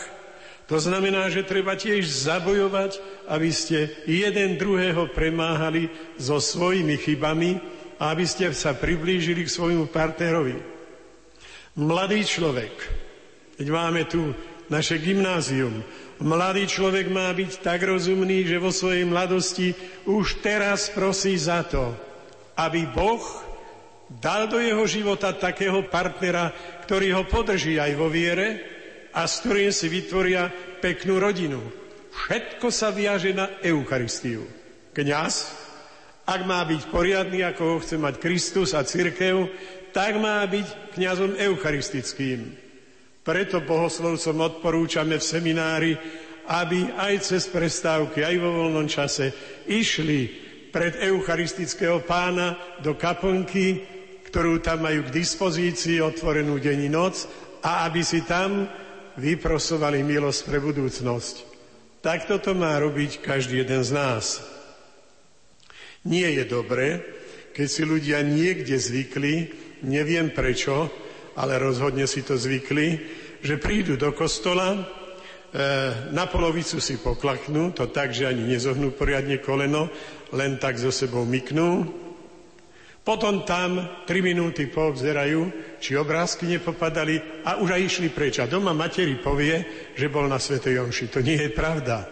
[0.70, 5.90] To znamená, že treba tiež zabojovať, aby ste jeden druhého premáhali
[6.22, 7.58] so svojimi chybami
[7.98, 10.62] a aby ste sa priblížili k svojmu partnerovi.
[11.76, 12.72] Mladý človek,
[13.62, 14.34] keď máme tu
[14.74, 15.86] naše gymnázium,
[16.18, 19.78] mladý človek má byť tak rozumný, že vo svojej mladosti
[20.10, 21.94] už teraz prosí za to,
[22.58, 23.22] aby Boh
[24.18, 26.50] dal do jeho života takého partnera,
[26.90, 28.66] ktorý ho podrží aj vo viere
[29.14, 30.50] a s ktorým si vytvoria
[30.82, 31.62] peknú rodinu.
[32.10, 34.50] Všetko sa viaže na Eucharistiu.
[34.90, 35.54] Kňaz
[36.26, 39.54] ak má byť poriadny, ako ho chce mať Kristus a církev,
[39.94, 42.71] tak má byť kňazom eucharistickým.
[43.22, 45.94] Preto bohoslovcom odporúčame v seminári,
[46.50, 49.30] aby aj cez prestávky, aj vo voľnom čase
[49.70, 50.26] išli
[50.74, 53.86] pred eucharistického pána do kaplnky,
[54.26, 57.28] ktorú tam majú k dispozícii, otvorenú deň i noc,
[57.62, 58.66] a aby si tam
[59.20, 61.36] vyprosovali milosť pre budúcnosť.
[62.02, 64.42] Takto to má robiť každý jeden z nás.
[66.02, 67.06] Nie je dobré,
[67.54, 69.54] keď si ľudia niekde zvykli,
[69.86, 70.90] neviem prečo,
[71.36, 73.00] ale rozhodne si to zvykli,
[73.42, 74.82] že prídu do kostola, e,
[76.14, 79.90] na polovicu si poklaknú, to tak, že ani nezohnú poriadne koleno,
[80.32, 81.88] len tak so sebou myknú.
[83.02, 88.38] Potom tam tri minúty poobzerajú, či obrázky nepopadali a už aj išli preč.
[88.38, 91.10] A doma materi povie, že bol na Svetej Omši.
[91.10, 92.06] To nie je pravda.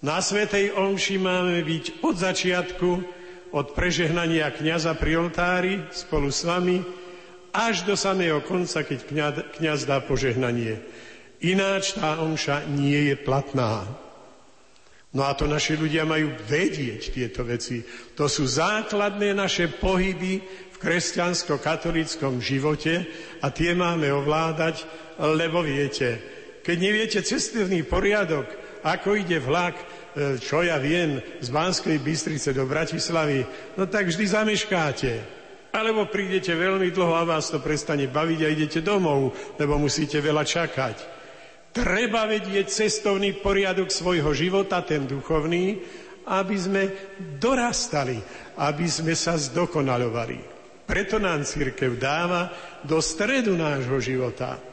[0.00, 2.90] Na Svetej Omši máme byť od začiatku,
[3.52, 6.80] od prežehnania kniaza pri oltári spolu s vami,
[7.50, 8.98] až do samého konca, keď
[9.58, 10.78] kniaz dá požehnanie.
[11.40, 13.88] Ináč tá omša nie je platná.
[15.10, 17.82] No a to naši ľudia majú vedieť tieto veci.
[18.14, 23.10] To sú základné naše pohyby v kresťansko-katolickom živote
[23.42, 24.86] a tie máme ovládať,
[25.18, 26.22] lebo viete,
[26.62, 28.46] keď neviete cestovný poriadok,
[28.86, 29.84] ako ide vlak, e,
[30.38, 33.44] čo ja viem, z Banskej Bystrice do Bratislavy,
[33.76, 35.39] no tak vždy zameškáte.
[35.70, 40.42] Alebo prídete veľmi dlho a vás to prestane baviť a idete domov, lebo musíte veľa
[40.42, 40.96] čakať.
[41.70, 45.78] Treba vedieť cestovný poriadok svojho života, ten duchovný,
[46.26, 46.82] aby sme
[47.38, 48.18] dorastali,
[48.58, 50.38] aby sme sa zdokonalovali.
[50.90, 52.50] Preto nám církev dáva
[52.82, 54.70] do stredu nášho života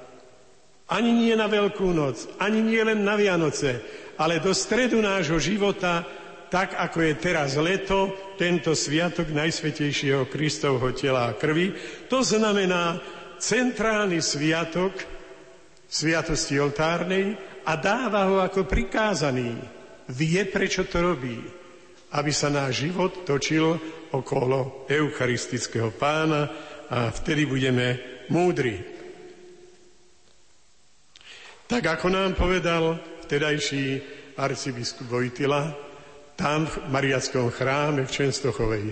[0.88, 3.84] ani nie na Veľkú noc, ani nie len na Vianoce,
[4.16, 6.08] ale do stredu nášho života,
[6.48, 11.76] tak ako je teraz leto, tento sviatok Najsvetejšieho Kristovho tela a krvi.
[12.08, 13.00] To znamená
[13.38, 14.96] centrálny sviatok
[15.88, 17.36] sviatosti oltárnej
[17.68, 19.56] a dáva ho ako prikázaný.
[20.08, 21.36] Vie, prečo to robí.
[22.16, 23.76] Aby sa náš život točil
[24.16, 26.48] okolo eucharistického pána
[26.88, 28.00] a vtedy budeme
[28.32, 28.80] múdri.
[31.68, 32.96] Tak ako nám povedal
[33.28, 34.00] vtedajší
[34.40, 35.87] arcibiskup Vojtila,
[36.38, 38.86] tam v Mariackom chráme v Čenstochovej.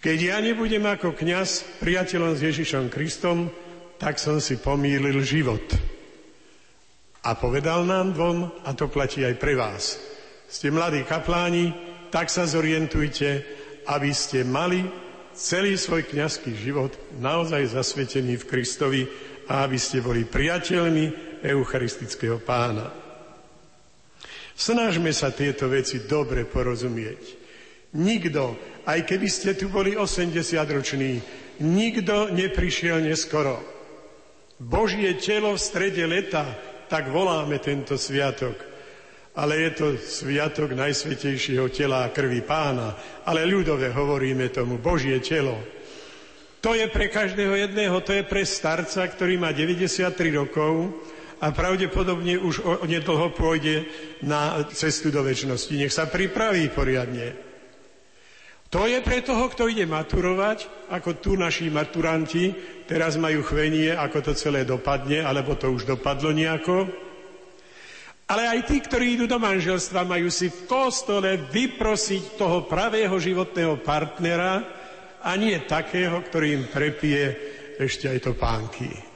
[0.00, 3.52] Keď ja nebudem ako kňaz priateľom s Ježišom Kristom,
[4.00, 5.64] tak som si pomýlil život.
[7.24, 9.96] A povedal nám dvom, a to platí aj pre vás.
[10.48, 11.72] Ste mladí kapláni,
[12.12, 13.44] tak sa zorientujte,
[13.88, 14.84] aby ste mali
[15.32, 19.02] celý svoj kňazský život naozaj zasvetený v Kristovi
[19.48, 23.03] a aby ste boli priateľmi eucharistického pána.
[24.54, 27.22] Snažme sa tieto veci dobre porozumieť.
[27.94, 31.22] Nikto, aj keby ste tu boli 80-roční,
[31.62, 33.62] nikto neprišiel neskoro.
[34.58, 36.46] Božie telo v strede leta,
[36.86, 38.54] tak voláme tento sviatok.
[39.34, 42.94] Ale je to sviatok Najsvetejšieho tela a krvi pána.
[43.26, 45.58] Ale ľudové hovoríme tomu Božie telo.
[46.62, 50.96] To je pre každého jedného, to je pre starca, ktorý má 93 rokov,
[51.44, 53.84] a pravdepodobne už nedlho pôjde
[54.24, 55.76] na cestu do väčšnosti.
[55.76, 57.36] Nech sa pripraví poriadne.
[58.72, 62.50] To je pre toho, kto ide maturovať, ako tu naši maturanti,
[62.88, 66.88] teraz majú chvenie, ako to celé dopadne, alebo to už dopadlo nejako.
[68.24, 73.84] Ale aj tí, ktorí idú do manželstva, majú si v kostole vyprosiť toho pravého životného
[73.84, 74.64] partnera
[75.20, 77.36] a nie takého, ktorý im prepije
[77.76, 79.13] ešte aj to pánky.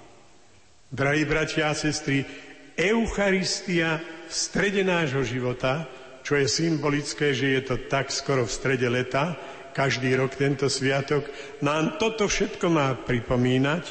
[0.88, 2.24] Drahí bratia a sestry,
[2.72, 5.84] Eucharistia v strede nášho života,
[6.24, 9.36] čo je symbolické, že je to tak skoro v strede leta,
[9.76, 11.28] každý rok tento sviatok,
[11.60, 13.84] nám toto všetko má pripomínať,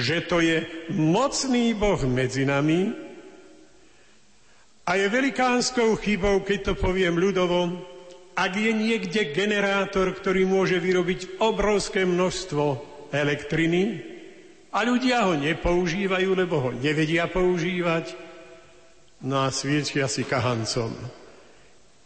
[0.00, 2.96] že to je mocný Boh medzi nami
[4.88, 7.76] a je velikánskou chybou, keď to poviem ľudovo,
[8.40, 12.64] ak je niekde generátor, ktorý môže vyrobiť obrovské množstvo
[13.12, 14.16] elektriny
[14.68, 18.12] a ľudia ho nepoužívajú, lebo ho nevedia používať,
[19.24, 20.92] no a sviečia si kahancom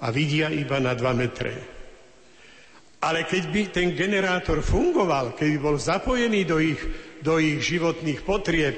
[0.02, 1.54] a vidia iba na dva metre.
[3.02, 6.78] Ale keď by ten generátor fungoval, keby bol zapojený do ich,
[7.18, 8.74] do ich životných potrieb,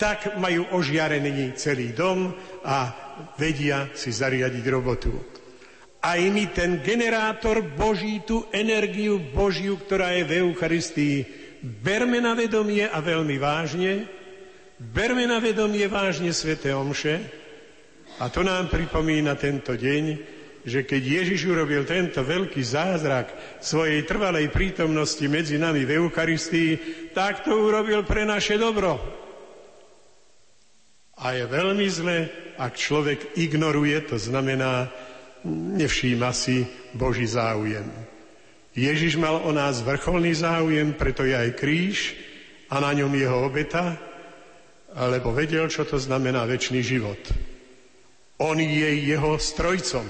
[0.00, 2.32] tak majú ožiarený celý dom
[2.64, 2.88] a
[3.36, 5.12] vedia si zariadiť robotu.
[6.00, 12.88] Aj my ten generátor Boží, tú energiu Božiu, ktorá je v Eucharistii, berme na vedomie
[12.88, 14.08] a veľmi vážne,
[14.80, 17.20] berme na vedomie vážne Svete Omše
[18.20, 20.04] a to nám pripomína tento deň,
[20.64, 23.32] že keď Ježiš urobil tento veľký zázrak
[23.64, 26.70] svojej trvalej prítomnosti medzi nami v Eucharistii,
[27.16, 29.00] tak to urobil pre naše dobro.
[31.20, 32.18] A je veľmi zle,
[32.56, 34.88] ak človek ignoruje, to znamená,
[35.48, 36.64] nevšíma si
[36.96, 38.09] Boží záujem.
[38.74, 42.14] Ježiš mal o nás vrcholný záujem, preto je aj kríž
[42.70, 43.98] a na ňom jeho obeta,
[44.94, 47.18] lebo vedel, čo to znamená väčší život.
[48.38, 50.06] On je jeho strojcom.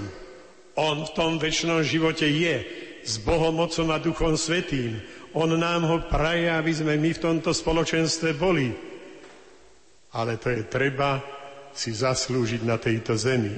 [0.79, 2.63] On v tom väčšnom živote je
[3.03, 5.01] s Bohom, Otcom a Duchom Svetým.
[5.35, 8.71] On nám ho praje, aby sme my v tomto spoločenstve boli.
[10.15, 11.19] Ale to je treba
[11.75, 13.55] si zaslúžiť na tejto zemi.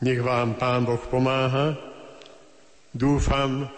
[0.00, 1.76] Nech vám Pán Boh pomáha.
[2.94, 3.68] Dúfam,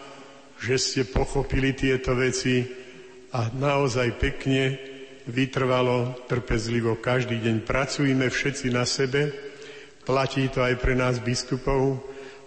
[0.61, 2.69] že ste pochopili tieto veci
[3.33, 4.77] a naozaj pekne,
[5.25, 9.33] vytrvalo, trpezlivo každý deň pracujme všetci na sebe.
[10.05, 12.03] Platí to aj pre nás biskupov,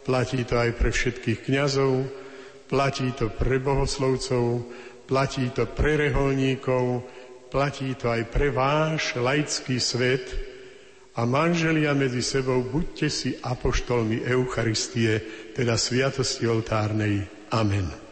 [0.05, 2.05] platí to aj pre všetkých kňazov,
[2.69, 4.67] platí to pre bohoslovcov,
[5.09, 7.07] platí to pre reholníkov,
[7.49, 10.53] platí to aj pre váš laický svet,
[11.13, 15.21] a manželia medzi sebou buďte si apoštolmi Eucharistie,
[15.53, 17.29] teda sviatosti oltárnej.
[17.53, 18.02] Amen.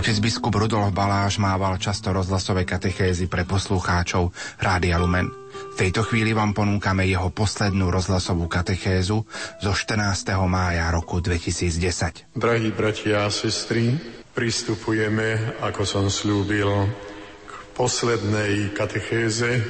[0.00, 5.28] Otec biskup Rudolf Baláš mával často rozhlasové katechézy pre poslucháčov Rádia Lumen.
[5.52, 9.28] V tejto chvíli vám ponúkame jeho poslednú rozhlasovú katechézu
[9.60, 10.40] zo 14.
[10.48, 12.32] mája roku 2010.
[12.32, 13.92] Drahí bratia a sestry,
[14.32, 16.88] pristupujeme, ako som slúbil,
[17.76, 19.60] poslednej katechéze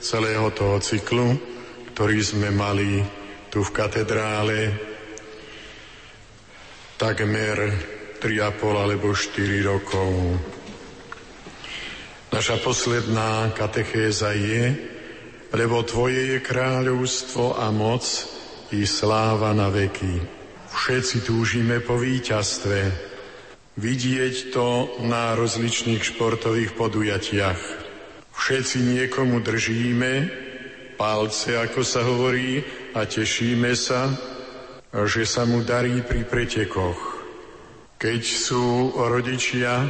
[0.00, 1.36] celého toho cyklu,
[1.92, 3.04] ktorý sme mali
[3.52, 4.72] tu v katedrále
[6.96, 10.12] takmer 3,5 alebo 4 rokov.
[12.30, 14.76] Naša posledná katechéza je,
[15.50, 18.04] lebo Tvoje je kráľovstvo a moc
[18.70, 20.20] i sláva na veky.
[20.70, 23.10] Všetci túžime po víťazstve,
[23.80, 27.60] Vidieť to na rozličných športových podujatiach.
[28.34, 30.12] Všetci niekomu držíme
[31.00, 32.60] palce, ako sa hovorí,
[32.92, 34.10] a tešíme sa,
[34.90, 37.19] že sa mu darí pri pretekoch.
[38.00, 39.84] Keď sú rodičia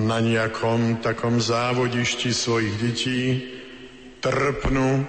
[0.00, 3.20] na nejakom takom závodišti svojich detí,
[4.24, 5.04] trpnú,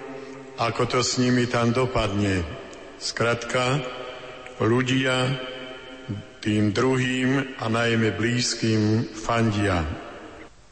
[0.60, 2.44] ako to s nimi tam dopadne.
[3.00, 3.80] Skrátka,
[4.60, 5.32] ľudia
[6.44, 9.80] tým druhým a najmä blízkym fandia.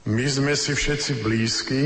[0.04, 1.82] My sme si všetci blízki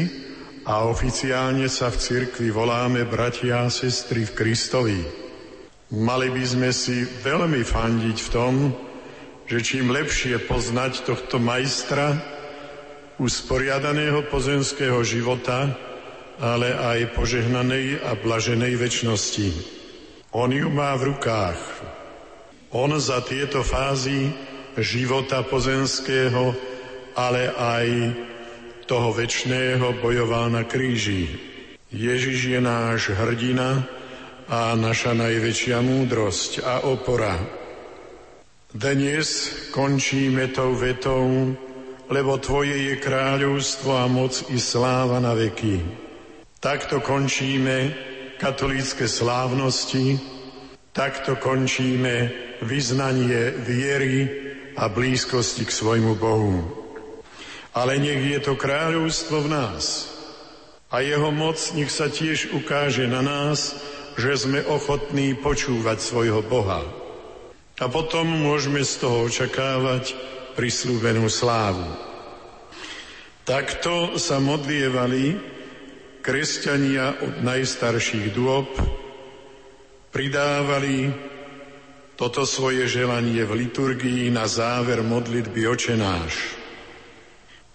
[0.66, 5.00] a oficiálne sa v cirkvi voláme bratia a sestry v Kristovi.
[5.94, 8.54] Mali by sme si veľmi fandiť v tom,
[9.50, 12.14] že čím lepšie poznať tohto majstra
[13.18, 15.74] usporiadaného pozemského života,
[16.38, 19.50] ale aj požehnanej a blaženej väčšnosti.
[20.38, 21.58] On ju má v rukách,
[22.70, 24.30] on za tieto fázy
[24.78, 26.54] života pozemského,
[27.18, 27.86] ale aj
[28.86, 31.26] toho väčšného bojoval na kríži.
[31.90, 33.82] Ježiš je náš hrdina
[34.46, 37.59] a naša najväčšia múdrosť a opora.
[38.70, 41.26] Dnes končíme tou vetou,
[42.06, 45.82] lebo Tvoje je kráľovstvo a moc i sláva na veky.
[46.62, 47.90] Takto končíme
[48.38, 50.22] katolícke slávnosti,
[50.94, 52.30] takto končíme
[52.62, 54.18] vyznanie viery
[54.78, 56.62] a blízkosti k svojmu Bohu.
[57.74, 60.14] Ale nech je to kráľovstvo v nás
[60.94, 63.74] a jeho moc nech sa tiež ukáže na nás,
[64.14, 66.99] že sme ochotní počúvať svojho Boha.
[67.80, 70.12] A potom môžeme z toho očakávať
[70.52, 71.88] prislúbenú slávu.
[73.48, 75.40] Takto sa modlievali
[76.20, 78.68] kresťania od najstarších dôb,
[80.12, 81.08] pridávali
[82.20, 86.36] toto svoje želanie v liturgii na záver modlitby očenáš.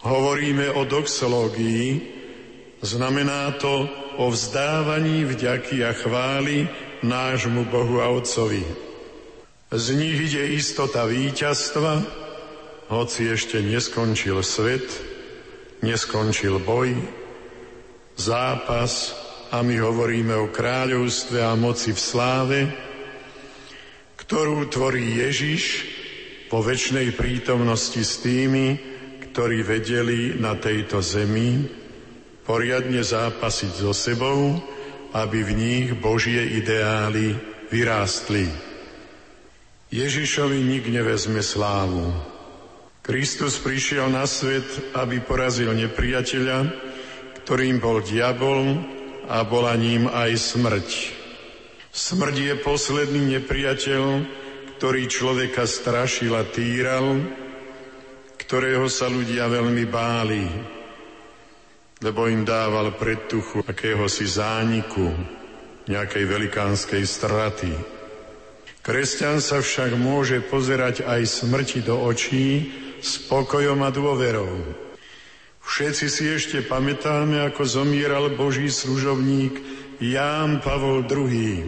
[0.06, 2.14] Hovoríme o doxológii,
[2.86, 3.90] znamená to
[4.22, 6.70] o vzdávaní vďaky a chvály
[7.02, 8.85] nášmu Bohu a Otcovi.
[9.76, 12.00] Z nich ide istota víťazstva,
[12.88, 14.88] hoci ešte neskončil svet,
[15.84, 16.96] neskončil boj,
[18.16, 19.12] zápas
[19.52, 22.60] a my hovoríme o kráľovstve a moci v sláve,
[24.16, 25.84] ktorú tvorí Ježiš
[26.48, 28.80] po väčšnej prítomnosti s tými,
[29.28, 31.68] ktorí vedeli na tejto zemi
[32.48, 34.56] poriadne zápasiť so sebou,
[35.12, 37.36] aby v nich Božie ideály
[37.68, 38.75] vyrástli.
[39.94, 42.10] Ježišovi nik nevezme slávu.
[43.06, 44.66] Kristus prišiel na svet,
[44.98, 46.74] aby porazil nepriateľa,
[47.46, 48.82] ktorým bol diabol
[49.30, 50.90] a bola ním aj smrť.
[51.94, 54.04] Smrť je posledný nepriateľ,
[54.82, 57.22] ktorý človeka strašil a týral,
[58.42, 60.44] ktorého sa ľudia veľmi báli,
[62.02, 65.14] lebo im dával predtuchu akéhosi zániku,
[65.86, 67.95] nejakej velikánskej straty.
[68.86, 72.70] Kresťan sa však môže pozerať aj smrti do očí
[73.02, 74.62] s pokojom a dôverou.
[75.66, 79.58] Všetci si ešte pamätáme, ako zomieral Boží služobník
[79.98, 81.66] Ján Pavol II.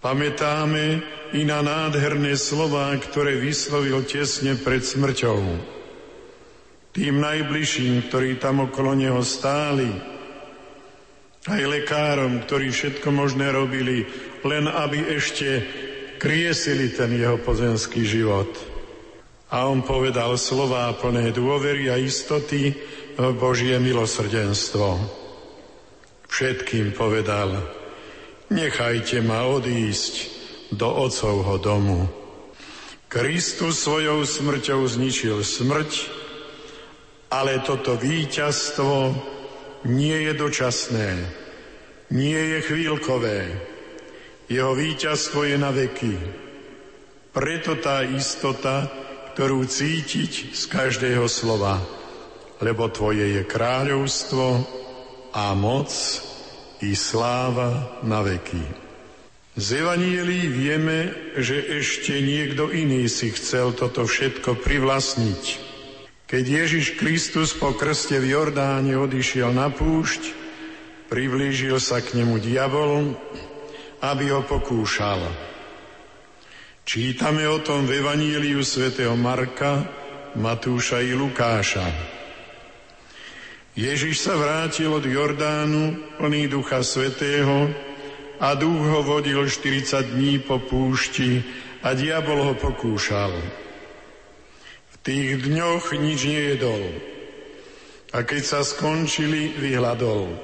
[0.00, 1.04] Pamätáme
[1.36, 5.44] i na nádherné slová, ktoré vyslovil tesne pred smrťou.
[6.96, 9.92] Tým najbližším, ktorí tam okolo neho stáli,
[11.44, 14.08] aj lekárom, ktorí všetko možné robili,
[14.40, 15.48] len aby ešte
[16.20, 18.52] kriesili ten jeho pozemský život.
[19.50, 22.76] A on povedal slová plné dôvery a istoty
[23.16, 25.00] v Božie milosrdenstvo.
[26.30, 27.58] Všetkým povedal,
[28.52, 30.14] nechajte ma odísť
[30.70, 32.06] do otcovho domu.
[33.10, 35.90] Kristus svojou smrťou zničil smrť,
[37.34, 39.18] ale toto víťazstvo
[39.90, 41.10] nie je dočasné,
[42.14, 43.69] nie je chvíľkové.
[44.50, 46.18] Jeho víťazstvo je na veky.
[47.30, 48.90] Preto tá istota,
[49.30, 51.78] ktorú cítiť z každého slova,
[52.58, 54.46] lebo Tvoje je kráľovstvo
[55.30, 55.94] a moc
[56.82, 58.58] i sláva na veky.
[59.54, 65.42] Z Evanielí vieme, že ešte niekto iný si chcel toto všetko privlastniť.
[66.26, 70.34] Keď Ježiš Kristus po krste v Jordáne odišiel na púšť,
[71.06, 73.14] priblížil sa k nemu diabol,
[74.00, 75.20] aby ho pokúšal.
[76.88, 79.84] Čítame o tom v Evaníliu svätého Marka,
[80.34, 81.86] Matúša i Lukáša.
[83.78, 87.70] Ježiš sa vrátil od Jordánu plný Ducha Svetého
[88.42, 91.44] a duch ho vodil 40 dní po púšti
[91.84, 93.30] a diabol ho pokúšal.
[94.90, 96.82] V tých dňoch nič nejedol
[98.10, 100.34] a keď sa skončili, vyhľadol.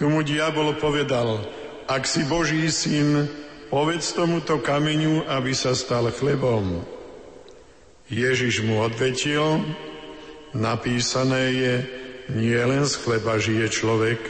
[0.00, 1.44] Tu mu diabol povedal,
[1.88, 3.24] ak si Boží syn,
[3.72, 6.84] povedz tomuto kameňu, aby sa stal chlebom.
[8.12, 9.64] Ježiš mu odvetil,
[10.52, 11.74] napísané je,
[12.36, 14.20] nie len z chleba žije človek,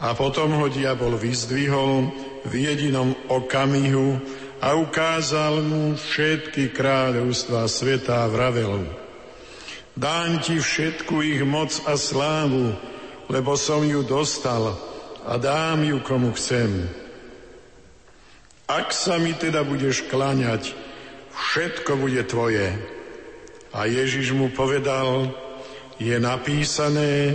[0.00, 2.08] a potom ho diabol vyzdvihol
[2.48, 4.16] v jedinom okamihu
[4.60, 8.88] a ukázal mu všetky kráľovstvá sveta a vravel.
[9.92, 12.72] Dám ti všetku ich moc a slávu,
[13.28, 14.72] lebo som ju dostal
[15.26, 16.88] a dám ju komu chcem.
[18.70, 20.72] Ak sa mi teda budeš kláňať,
[21.34, 22.70] všetko bude tvoje.
[23.74, 25.34] A Ježiš mu povedal,
[25.98, 27.34] je napísané,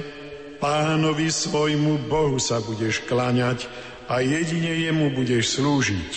[0.64, 3.68] pánovi svojmu Bohu sa budeš kláňať
[4.08, 6.14] a jedine jemu budeš slúžiť.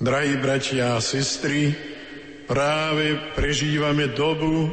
[0.00, 1.76] Drahí bratia a sestry,
[2.50, 4.72] práve prežívame dobu,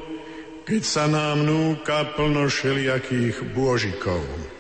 [0.66, 4.57] keď sa nám núka plno šeliakých bôžikov.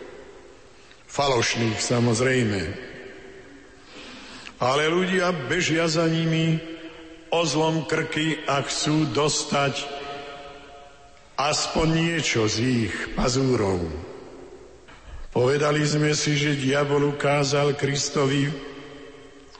[1.08, 2.62] Falošných samozrejme.
[4.58, 6.60] Ale ľudia bežia za nimi
[7.32, 9.88] o zlom krky a chcú dostať
[11.38, 13.86] aspoň niečo z ich pazúrov.
[15.30, 18.49] Povedali sme si, že diabol ukázal Kristovi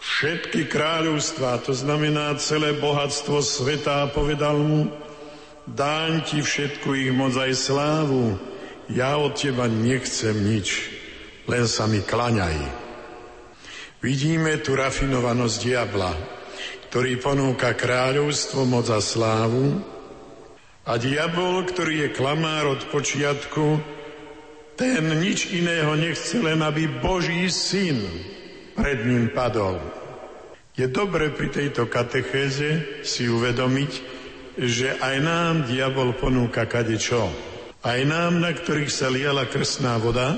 [0.02, 4.89] všetky kráľovstvá, to znamená celé bohatstvo sveta a povedal mu,
[5.70, 8.41] dám ti všetku ich moc aj slávu,
[8.89, 10.97] ja od teba nechcem nič,
[11.48, 12.60] len sa mi klaňaj.
[14.04, 16.14] Vidíme tu rafinovanosť diabla,
[16.91, 19.82] ktorý ponúka kráľovstvo, moc a slávu,
[20.88, 23.84] a diabol, ktorý je klamár od počiatku,
[24.80, 28.00] ten nič iného nechce, len aby Boží syn
[28.78, 29.82] pred ním padol.
[30.78, 33.91] Je dobre pri tejto katechéze si uvedomiť,
[34.62, 37.34] že aj nám diabol ponúka kadečo.
[37.82, 40.38] Aj nám, na ktorých sa liala krstná voda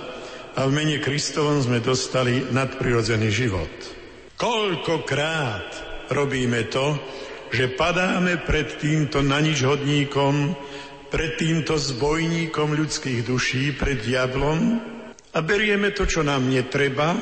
[0.60, 3.72] a v mene Kristovom sme dostali nadprirodzený život.
[4.36, 5.68] Koľkokrát
[6.12, 7.00] robíme to,
[7.48, 10.52] že padáme pred týmto naničhodníkom,
[11.08, 14.84] pred týmto zbojníkom ľudských duší, pred diablom
[15.32, 17.16] a berieme to, čo nám netreba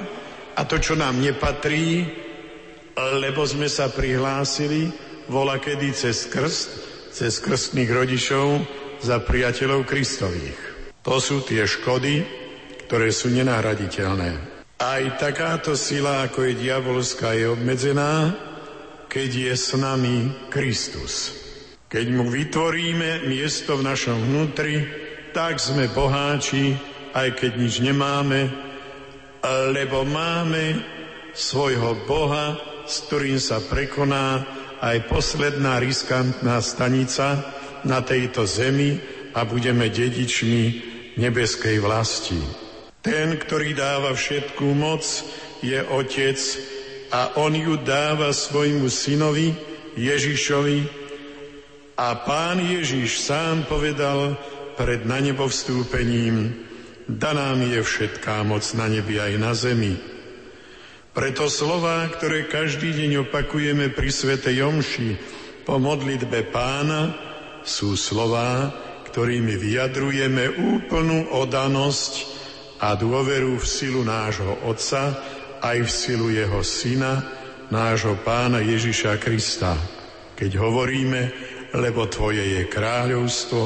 [0.58, 2.10] a to, čo nám nepatrí,
[3.22, 4.90] lebo sme sa prihlásili
[5.30, 6.70] vola kedy cez krst,
[7.14, 8.66] cez krstných rodičov
[8.98, 10.58] za priateľov Kristových.
[11.06, 12.47] To sú tie škody,
[12.88, 14.40] ktoré sú nenahraditeľné.
[14.80, 18.32] Aj takáto sila, ako je diabolská, je obmedzená,
[19.12, 21.36] keď je s nami Kristus.
[21.88, 24.88] Keď mu vytvoríme miesto v našom vnútri,
[25.32, 26.76] tak sme boháči,
[27.16, 28.52] aj keď nič nemáme,
[29.72, 30.84] lebo máme
[31.32, 34.44] svojho Boha, s ktorým sa prekoná
[34.84, 37.42] aj posledná riskantná stanica
[37.82, 39.00] na tejto zemi
[39.34, 40.64] a budeme dedičmi
[41.18, 42.67] nebeskej vlasti.
[43.08, 45.00] Ten, ktorý dáva všetkú moc,
[45.64, 46.36] je Otec
[47.08, 49.56] a On ju dáva svojmu synovi
[49.96, 50.84] Ježišovi
[51.96, 54.36] a Pán Ježiš sám povedal
[54.76, 56.52] pred na nebo vstúpením,
[57.08, 59.96] daná mi je všetká moc na nebi aj na zemi.
[61.16, 65.16] Preto slová, ktoré každý deň opakujeme pri Svete Jomši
[65.64, 67.16] po modlitbe pána,
[67.64, 68.68] sú slová,
[69.08, 72.37] ktorými vyjadrujeme úplnú odanosť
[72.82, 75.18] a dôveru v silu nášho Otca,
[75.62, 77.26] aj v silu Jeho Syna,
[77.74, 79.74] nášho Pána Ježiša Krista.
[80.38, 81.22] Keď hovoríme,
[81.74, 83.66] lebo Tvoje je kráľovstvo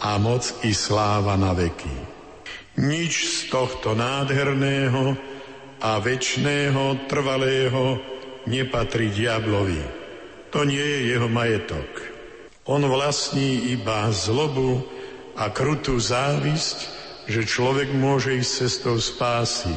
[0.00, 2.14] a moc i sláva na veky.
[2.78, 5.34] Nič z tohto nádherného,
[5.84, 8.00] a väčšného, trvalého
[8.48, 9.84] nepatrí diablovi.
[10.48, 11.88] To nie je jeho majetok.
[12.64, 14.80] On vlastní iba zlobu
[15.36, 16.93] a krutú závisť,
[17.24, 19.72] že človek môže ísť cestou spásy.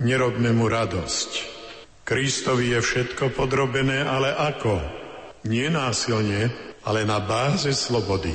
[0.00, 1.56] Nerobme mu radosť.
[2.06, 4.78] Kristovi je všetko podrobené, ale ako?
[5.48, 6.54] Nie násilne,
[6.86, 8.34] ale na báze slobody.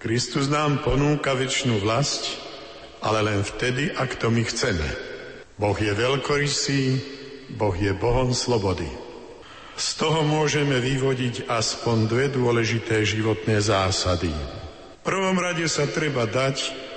[0.00, 2.40] Kristus nám ponúka väčšinu vlast,
[3.04, 4.88] ale len vtedy, ak to my chceme.
[5.60, 6.82] Boh je veľkorysý,
[7.54, 8.88] Boh je Bohom slobody.
[9.76, 14.32] Z toho môžeme vyvodiť aspoň dve dôležité životné zásady.
[14.32, 16.91] V prvom rade sa treba dať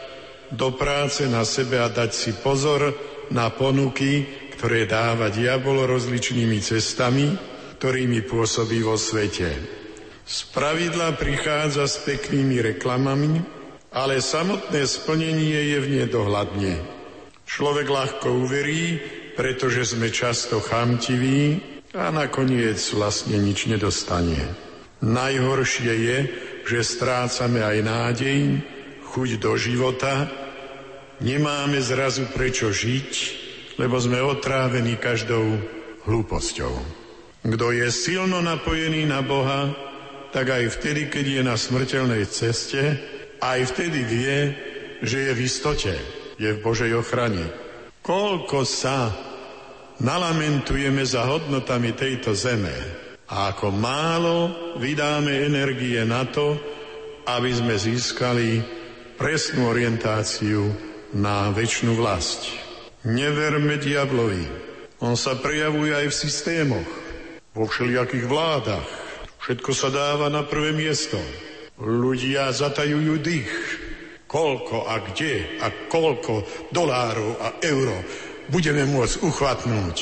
[0.54, 2.94] do práce na sebe a dať si pozor
[3.34, 4.26] na ponuky,
[4.56, 7.34] ktoré dáva diabol rozličnými cestami,
[7.78, 9.50] ktorými pôsobí vo svete.
[10.26, 13.46] Z pravidla prichádza s peknými reklamami,
[13.94, 16.74] ale samotné splnenie je v nedohľadne.
[17.46, 18.98] Človek ľahko uverí,
[19.38, 21.62] pretože sme často chamtiví
[21.94, 24.50] a nakoniec vlastne nič nedostane.
[25.06, 26.18] Najhoršie je,
[26.66, 28.40] že strácame aj nádej,
[29.16, 30.28] chuť do života,
[31.24, 33.12] nemáme zrazu prečo žiť,
[33.80, 35.56] lebo sme otrávení každou
[36.04, 36.76] hlúposťou.
[37.48, 39.72] Kto je silno napojený na Boha,
[40.36, 43.00] tak aj vtedy, keď je na smrteľnej ceste,
[43.40, 44.38] aj vtedy vie,
[45.00, 45.96] že je v istote
[46.36, 47.48] je v Božej ochrane.
[48.04, 49.10] Koľko sa
[50.04, 52.76] nalamentujeme za hodnotami tejto zeme
[53.32, 54.38] a ako málo
[54.78, 56.60] vydáme energie na to,
[57.26, 58.62] aby sme získali
[59.16, 60.76] presnú orientáciu
[61.16, 62.52] na väčšinu vlast.
[63.08, 64.44] Neverme diablovi.
[65.00, 66.90] On sa prejavuje aj v systémoch,
[67.56, 68.88] vo všelijakých vládach.
[69.40, 71.16] Všetko sa dáva na prvé miesto.
[71.80, 73.54] Ľudia zatajujú dých,
[74.28, 76.44] koľko a kde a koľko
[76.76, 77.96] dolárov a euro
[78.52, 79.98] budeme môcť uchvatnúť.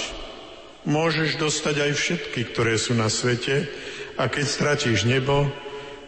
[0.90, 3.70] Môžeš dostať aj všetky, ktoré sú na svete
[4.18, 5.48] a keď stratíš nebo,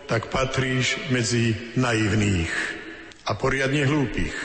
[0.06, 2.75] tak patríš medzi naivných
[3.26, 4.36] a poriadne hlúpych.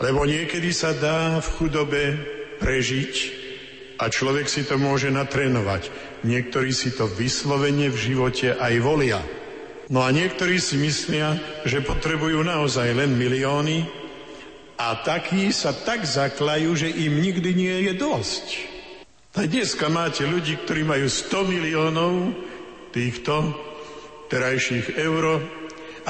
[0.00, 2.02] Lebo niekedy sa dá v chudobe
[2.56, 3.14] prežiť
[4.00, 5.92] a človek si to môže natrénovať.
[6.24, 9.20] Niektorí si to vyslovene v živote aj volia.
[9.92, 11.36] No a niektorí si myslia,
[11.68, 13.84] že potrebujú naozaj len milióny
[14.80, 18.46] a takí sa tak zaklajú, že im nikdy nie je dosť.
[19.36, 22.32] A dneska máte ľudí, ktorí majú 100 miliónov
[22.90, 23.52] týchto
[24.32, 25.59] terajších euro,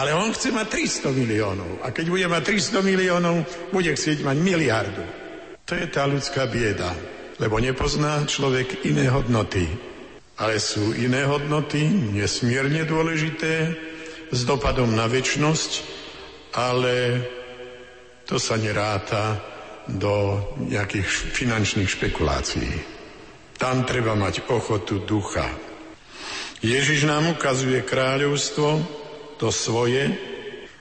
[0.00, 0.66] ale on chce mať
[1.04, 1.84] 300 miliónov.
[1.84, 5.04] A keď bude mať 300 miliónov, bude chcieť mať miliardu.
[5.68, 6.96] To je tá ľudská bieda,
[7.36, 9.90] lebo nepozná človek iné hodnoty
[10.40, 11.84] ale sú iné hodnoty,
[12.16, 13.76] nesmierne dôležité,
[14.32, 15.70] s dopadom na väčnosť,
[16.56, 17.20] ale
[18.24, 19.36] to sa neráta
[19.84, 21.04] do nejakých
[21.36, 22.72] finančných špekulácií.
[23.60, 25.44] Tam treba mať ochotu ducha.
[26.64, 28.80] Ježiš nám ukazuje kráľovstvo,
[29.40, 30.04] to svoje,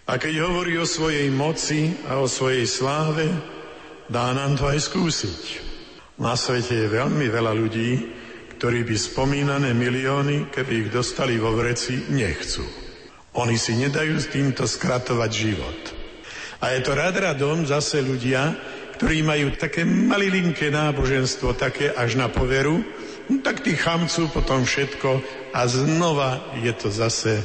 [0.10, 3.30] a keď hovorí o svojej moci a o svojej sláve,
[4.12, 5.42] dá nám to aj skúsiť.
[6.20, 7.92] Na svete je veľmi veľa ľudí,
[8.60, 12.68] ktorí by spomínané milióny, keby ich dostali vo vreci, nechcú.
[13.40, 15.80] Oni si nedajú s týmto skratovať život.
[16.60, 18.58] A je to rad radom zase ľudia,
[19.00, 22.84] ktorí majú také malilinké náboženstvo, také až na poveru,
[23.32, 25.24] no tak tí chamcú potom všetko
[25.56, 27.40] a znova je to zase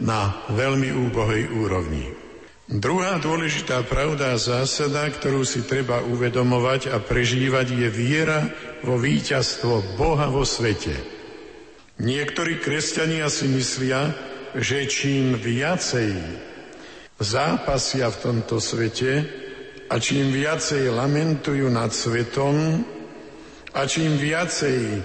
[0.00, 2.12] na veľmi úbohej úrovni.
[2.66, 8.50] Druhá dôležitá pravda a zásada, ktorú si treba uvedomovať a prežívať, je viera
[8.82, 10.98] vo víťazstvo Boha vo svete.
[12.02, 14.10] Niektorí kresťania si myslia,
[14.58, 16.18] že čím viacej
[17.22, 19.24] zápasia v tomto svete
[19.86, 22.82] a čím viacej lamentujú nad svetom
[23.72, 25.00] a čím viacej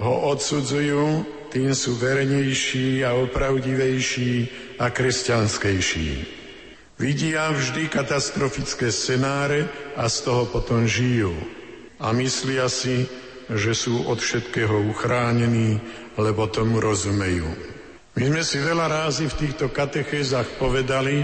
[0.00, 4.50] ho odsudzujú, tým sú vernejší a opravdivejší
[4.82, 6.10] a kresťanskejší.
[6.98, 11.30] Vidia vždy katastrofické scenáre a z toho potom žijú.
[12.02, 13.06] A myslia si,
[13.46, 15.78] že sú od všetkého uchránení,
[16.18, 17.46] lebo tomu rozumejú.
[18.18, 21.22] My sme si veľa rázy v týchto katechézach povedali,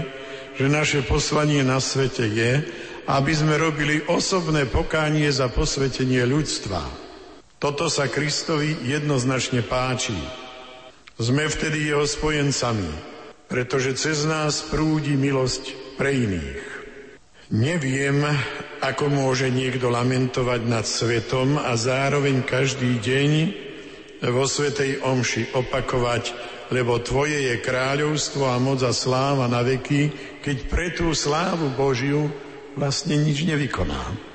[0.55, 2.51] že naše poslanie na svete je,
[3.07, 7.10] aby sme robili osobné pokánie za posvetenie ľudstva.
[7.61, 10.17] Toto sa Kristovi jednoznačne páči.
[11.21, 12.89] Sme vtedy jeho spojencami,
[13.45, 16.61] pretože cez nás prúdi milosť pre iných.
[17.53, 18.25] Neviem,
[18.81, 23.31] ako môže niekto lamentovať nad svetom a zároveň každý deň
[24.33, 26.33] vo Svetej Omši opakovať,
[26.73, 30.09] lebo Tvoje je kráľovstvo a moc a sláva na veky,
[30.41, 32.25] keď pre tú slávu Božiu
[32.73, 34.30] vlastne nič nevykoná.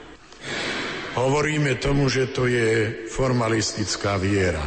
[1.16, 4.60] Hovoríme tomu, že to je formalistická viera.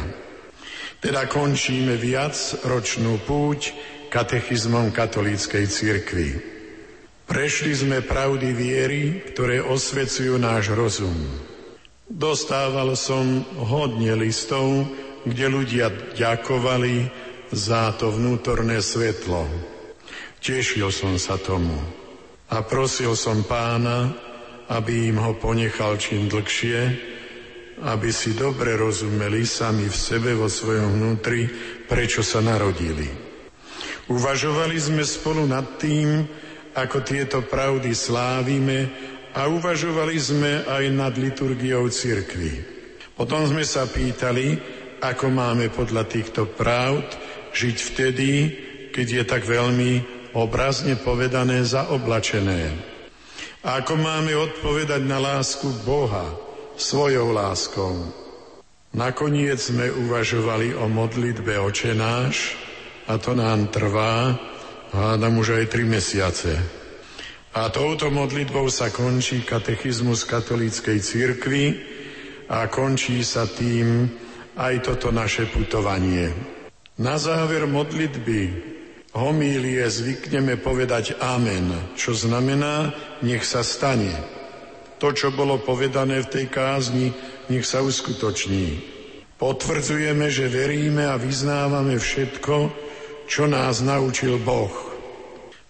[0.98, 2.34] Teda končíme viac
[2.66, 3.70] ročnú púť
[4.10, 6.30] katechizmom katolíckej cirkvi.
[7.30, 11.14] Prešli sme pravdy viery, ktoré osvecujú náš rozum.
[12.10, 14.90] Dostával som hodne listov,
[15.22, 17.06] kde ľudia ďakovali
[17.54, 19.46] za to vnútorné svetlo.
[20.42, 21.78] Tešil som sa tomu
[22.50, 24.10] a prosil som pána,
[24.70, 26.80] aby im ho ponechal čím dlhšie,
[27.80, 31.48] aby si dobre rozumeli sami v sebe vo svojom vnútri,
[31.90, 33.08] prečo sa narodili.
[34.06, 36.22] Uvažovali sme spolu nad tým,
[36.74, 38.78] ako tieto pravdy slávime
[39.34, 42.62] a uvažovali sme aj nad liturgiou cirkvy.
[43.14, 44.58] Potom sme sa pýtali,
[45.00, 47.06] ako máme podľa týchto pravd
[47.56, 48.30] žiť vtedy,
[48.94, 49.92] keď je tak veľmi
[50.36, 52.90] obrazne povedané zaoblačené.
[53.60, 56.32] A ako máme odpovedať na lásku Boha
[56.80, 57.92] svojou láskou?
[58.96, 62.56] Nakoniec sme uvažovali o modlitbe Oče náš
[63.04, 64.32] a to nám trvá,
[64.96, 66.56] hádam už aj tri mesiace.
[67.52, 71.64] A touto modlitbou sa končí katechizmus katolíckej cirkvi
[72.48, 74.08] a končí sa tým
[74.56, 76.32] aj toto naše putovanie.
[76.96, 78.40] Na záver modlitby
[79.14, 82.94] homílie zvykneme povedať amen, čo znamená
[83.24, 84.12] nech sa stane.
[85.00, 87.16] To, čo bolo povedané v tej kázni,
[87.48, 88.84] nech sa uskutoční.
[89.40, 92.68] Potvrdzujeme, že veríme a vyznávame všetko,
[93.24, 94.72] čo nás naučil Boh.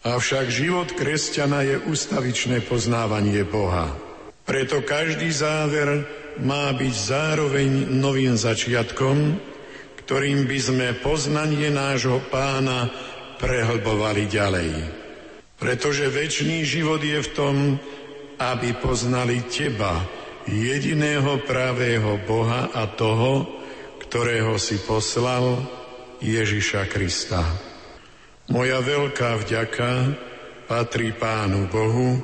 [0.03, 3.95] Avšak život kresťana je ustavičné poznávanie Boha.
[4.43, 6.09] Preto každý záver
[6.43, 9.38] má byť zároveň novým začiatkom,
[10.03, 12.91] ktorým by sme poznanie nášho pána
[13.41, 14.70] prehlbovali ďalej.
[15.57, 17.57] Pretože väčší život je v tom,
[18.36, 20.05] aby poznali Teba,
[20.49, 23.49] jediného pravého Boha a toho,
[24.05, 25.61] ktorého si poslal,
[26.20, 27.41] Ježiša Krista.
[28.53, 29.91] Moja veľká vďaka
[30.68, 32.20] patrí Pánu Bohu,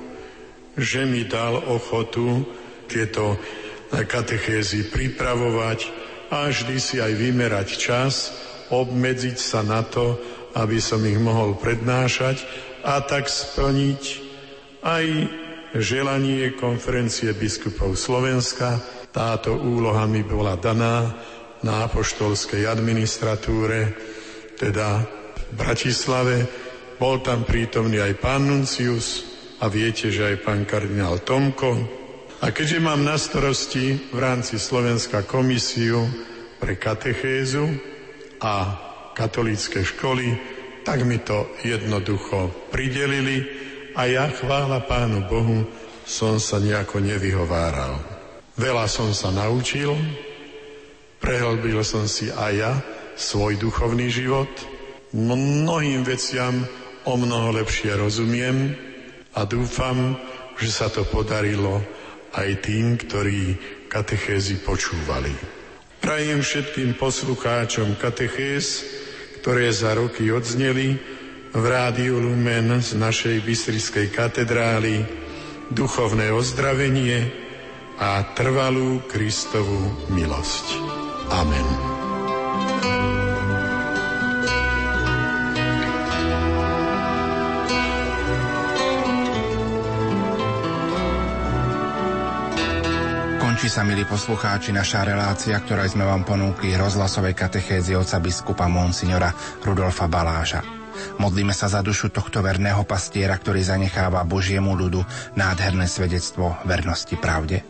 [0.76, 2.44] že mi dal ochotu
[2.84, 3.40] tieto
[3.88, 5.88] katechézy pripravovať
[6.28, 8.34] a vždy si aj vymerať čas,
[8.68, 10.18] obmedziť sa na to,
[10.57, 12.40] aby som ich mohol prednášať
[12.80, 14.02] a tak splniť
[14.80, 15.04] aj
[15.76, 18.80] želanie konferencie biskupov Slovenska.
[19.12, 21.12] Táto úloha mi bola daná
[21.61, 23.92] na apoštolskej administratúre,
[24.57, 25.04] teda
[25.36, 26.48] v Bratislave.
[26.96, 29.24] Bol tam prítomný aj pán Nuncius
[29.61, 31.76] a viete, že aj pán kardinál Tomko.
[32.40, 36.04] A keďže mám na starosti v rámci Slovenska komisiu
[36.61, 37.64] pre katechézu
[38.40, 38.86] a
[39.16, 40.36] katolícke školy,
[40.84, 43.42] tak mi to jednoducho pridelili
[43.96, 45.64] a ja chvála Pánu Bohu
[46.04, 47.96] som sa nejako nevyhováral.
[48.60, 49.96] Veľa som sa naučil,
[51.18, 52.72] prehlbil som si aj ja
[53.16, 54.52] svoj duchovný život,
[55.16, 56.62] mnohým veciam
[57.08, 58.76] o mnoho lepšie rozumiem
[59.32, 60.20] a dúfam,
[60.60, 61.80] že sa to podarilo
[62.36, 63.56] aj tým, ktorí
[63.88, 65.32] katechézy počúvali.
[66.04, 68.84] Prajem všetkým poslucháčom katechéz,
[69.47, 70.99] ktoré za roky odzneli
[71.55, 75.07] v Rádiu Lumen z našej Bystrickej katedrály,
[75.70, 77.30] duchovné ozdravenie,
[78.03, 80.66] a trvalú Kristovú milosť.
[81.30, 81.66] Amen.
[93.57, 99.32] Končí sa, milí poslucháči, naša relácia, ktorá sme vám ponúkli rozhlasovej katechézy oca biskupa Monsignora
[99.64, 100.61] Rudolfa Baláža.
[101.16, 105.00] Modlíme sa za dušu tohto verného pastiera, ktorý zanecháva Božiemu ľudu
[105.40, 107.64] nádherné svedectvo vernosti pravde.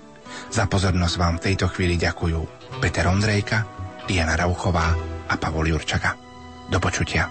[0.50, 2.40] Za pozornosť vám v tejto chvíli ďakujú
[2.82, 3.62] Peter Ondrejka,
[4.10, 4.90] Diana Rauchová
[5.30, 6.18] a Pavol Jurčaka.
[6.66, 7.30] Do počutia.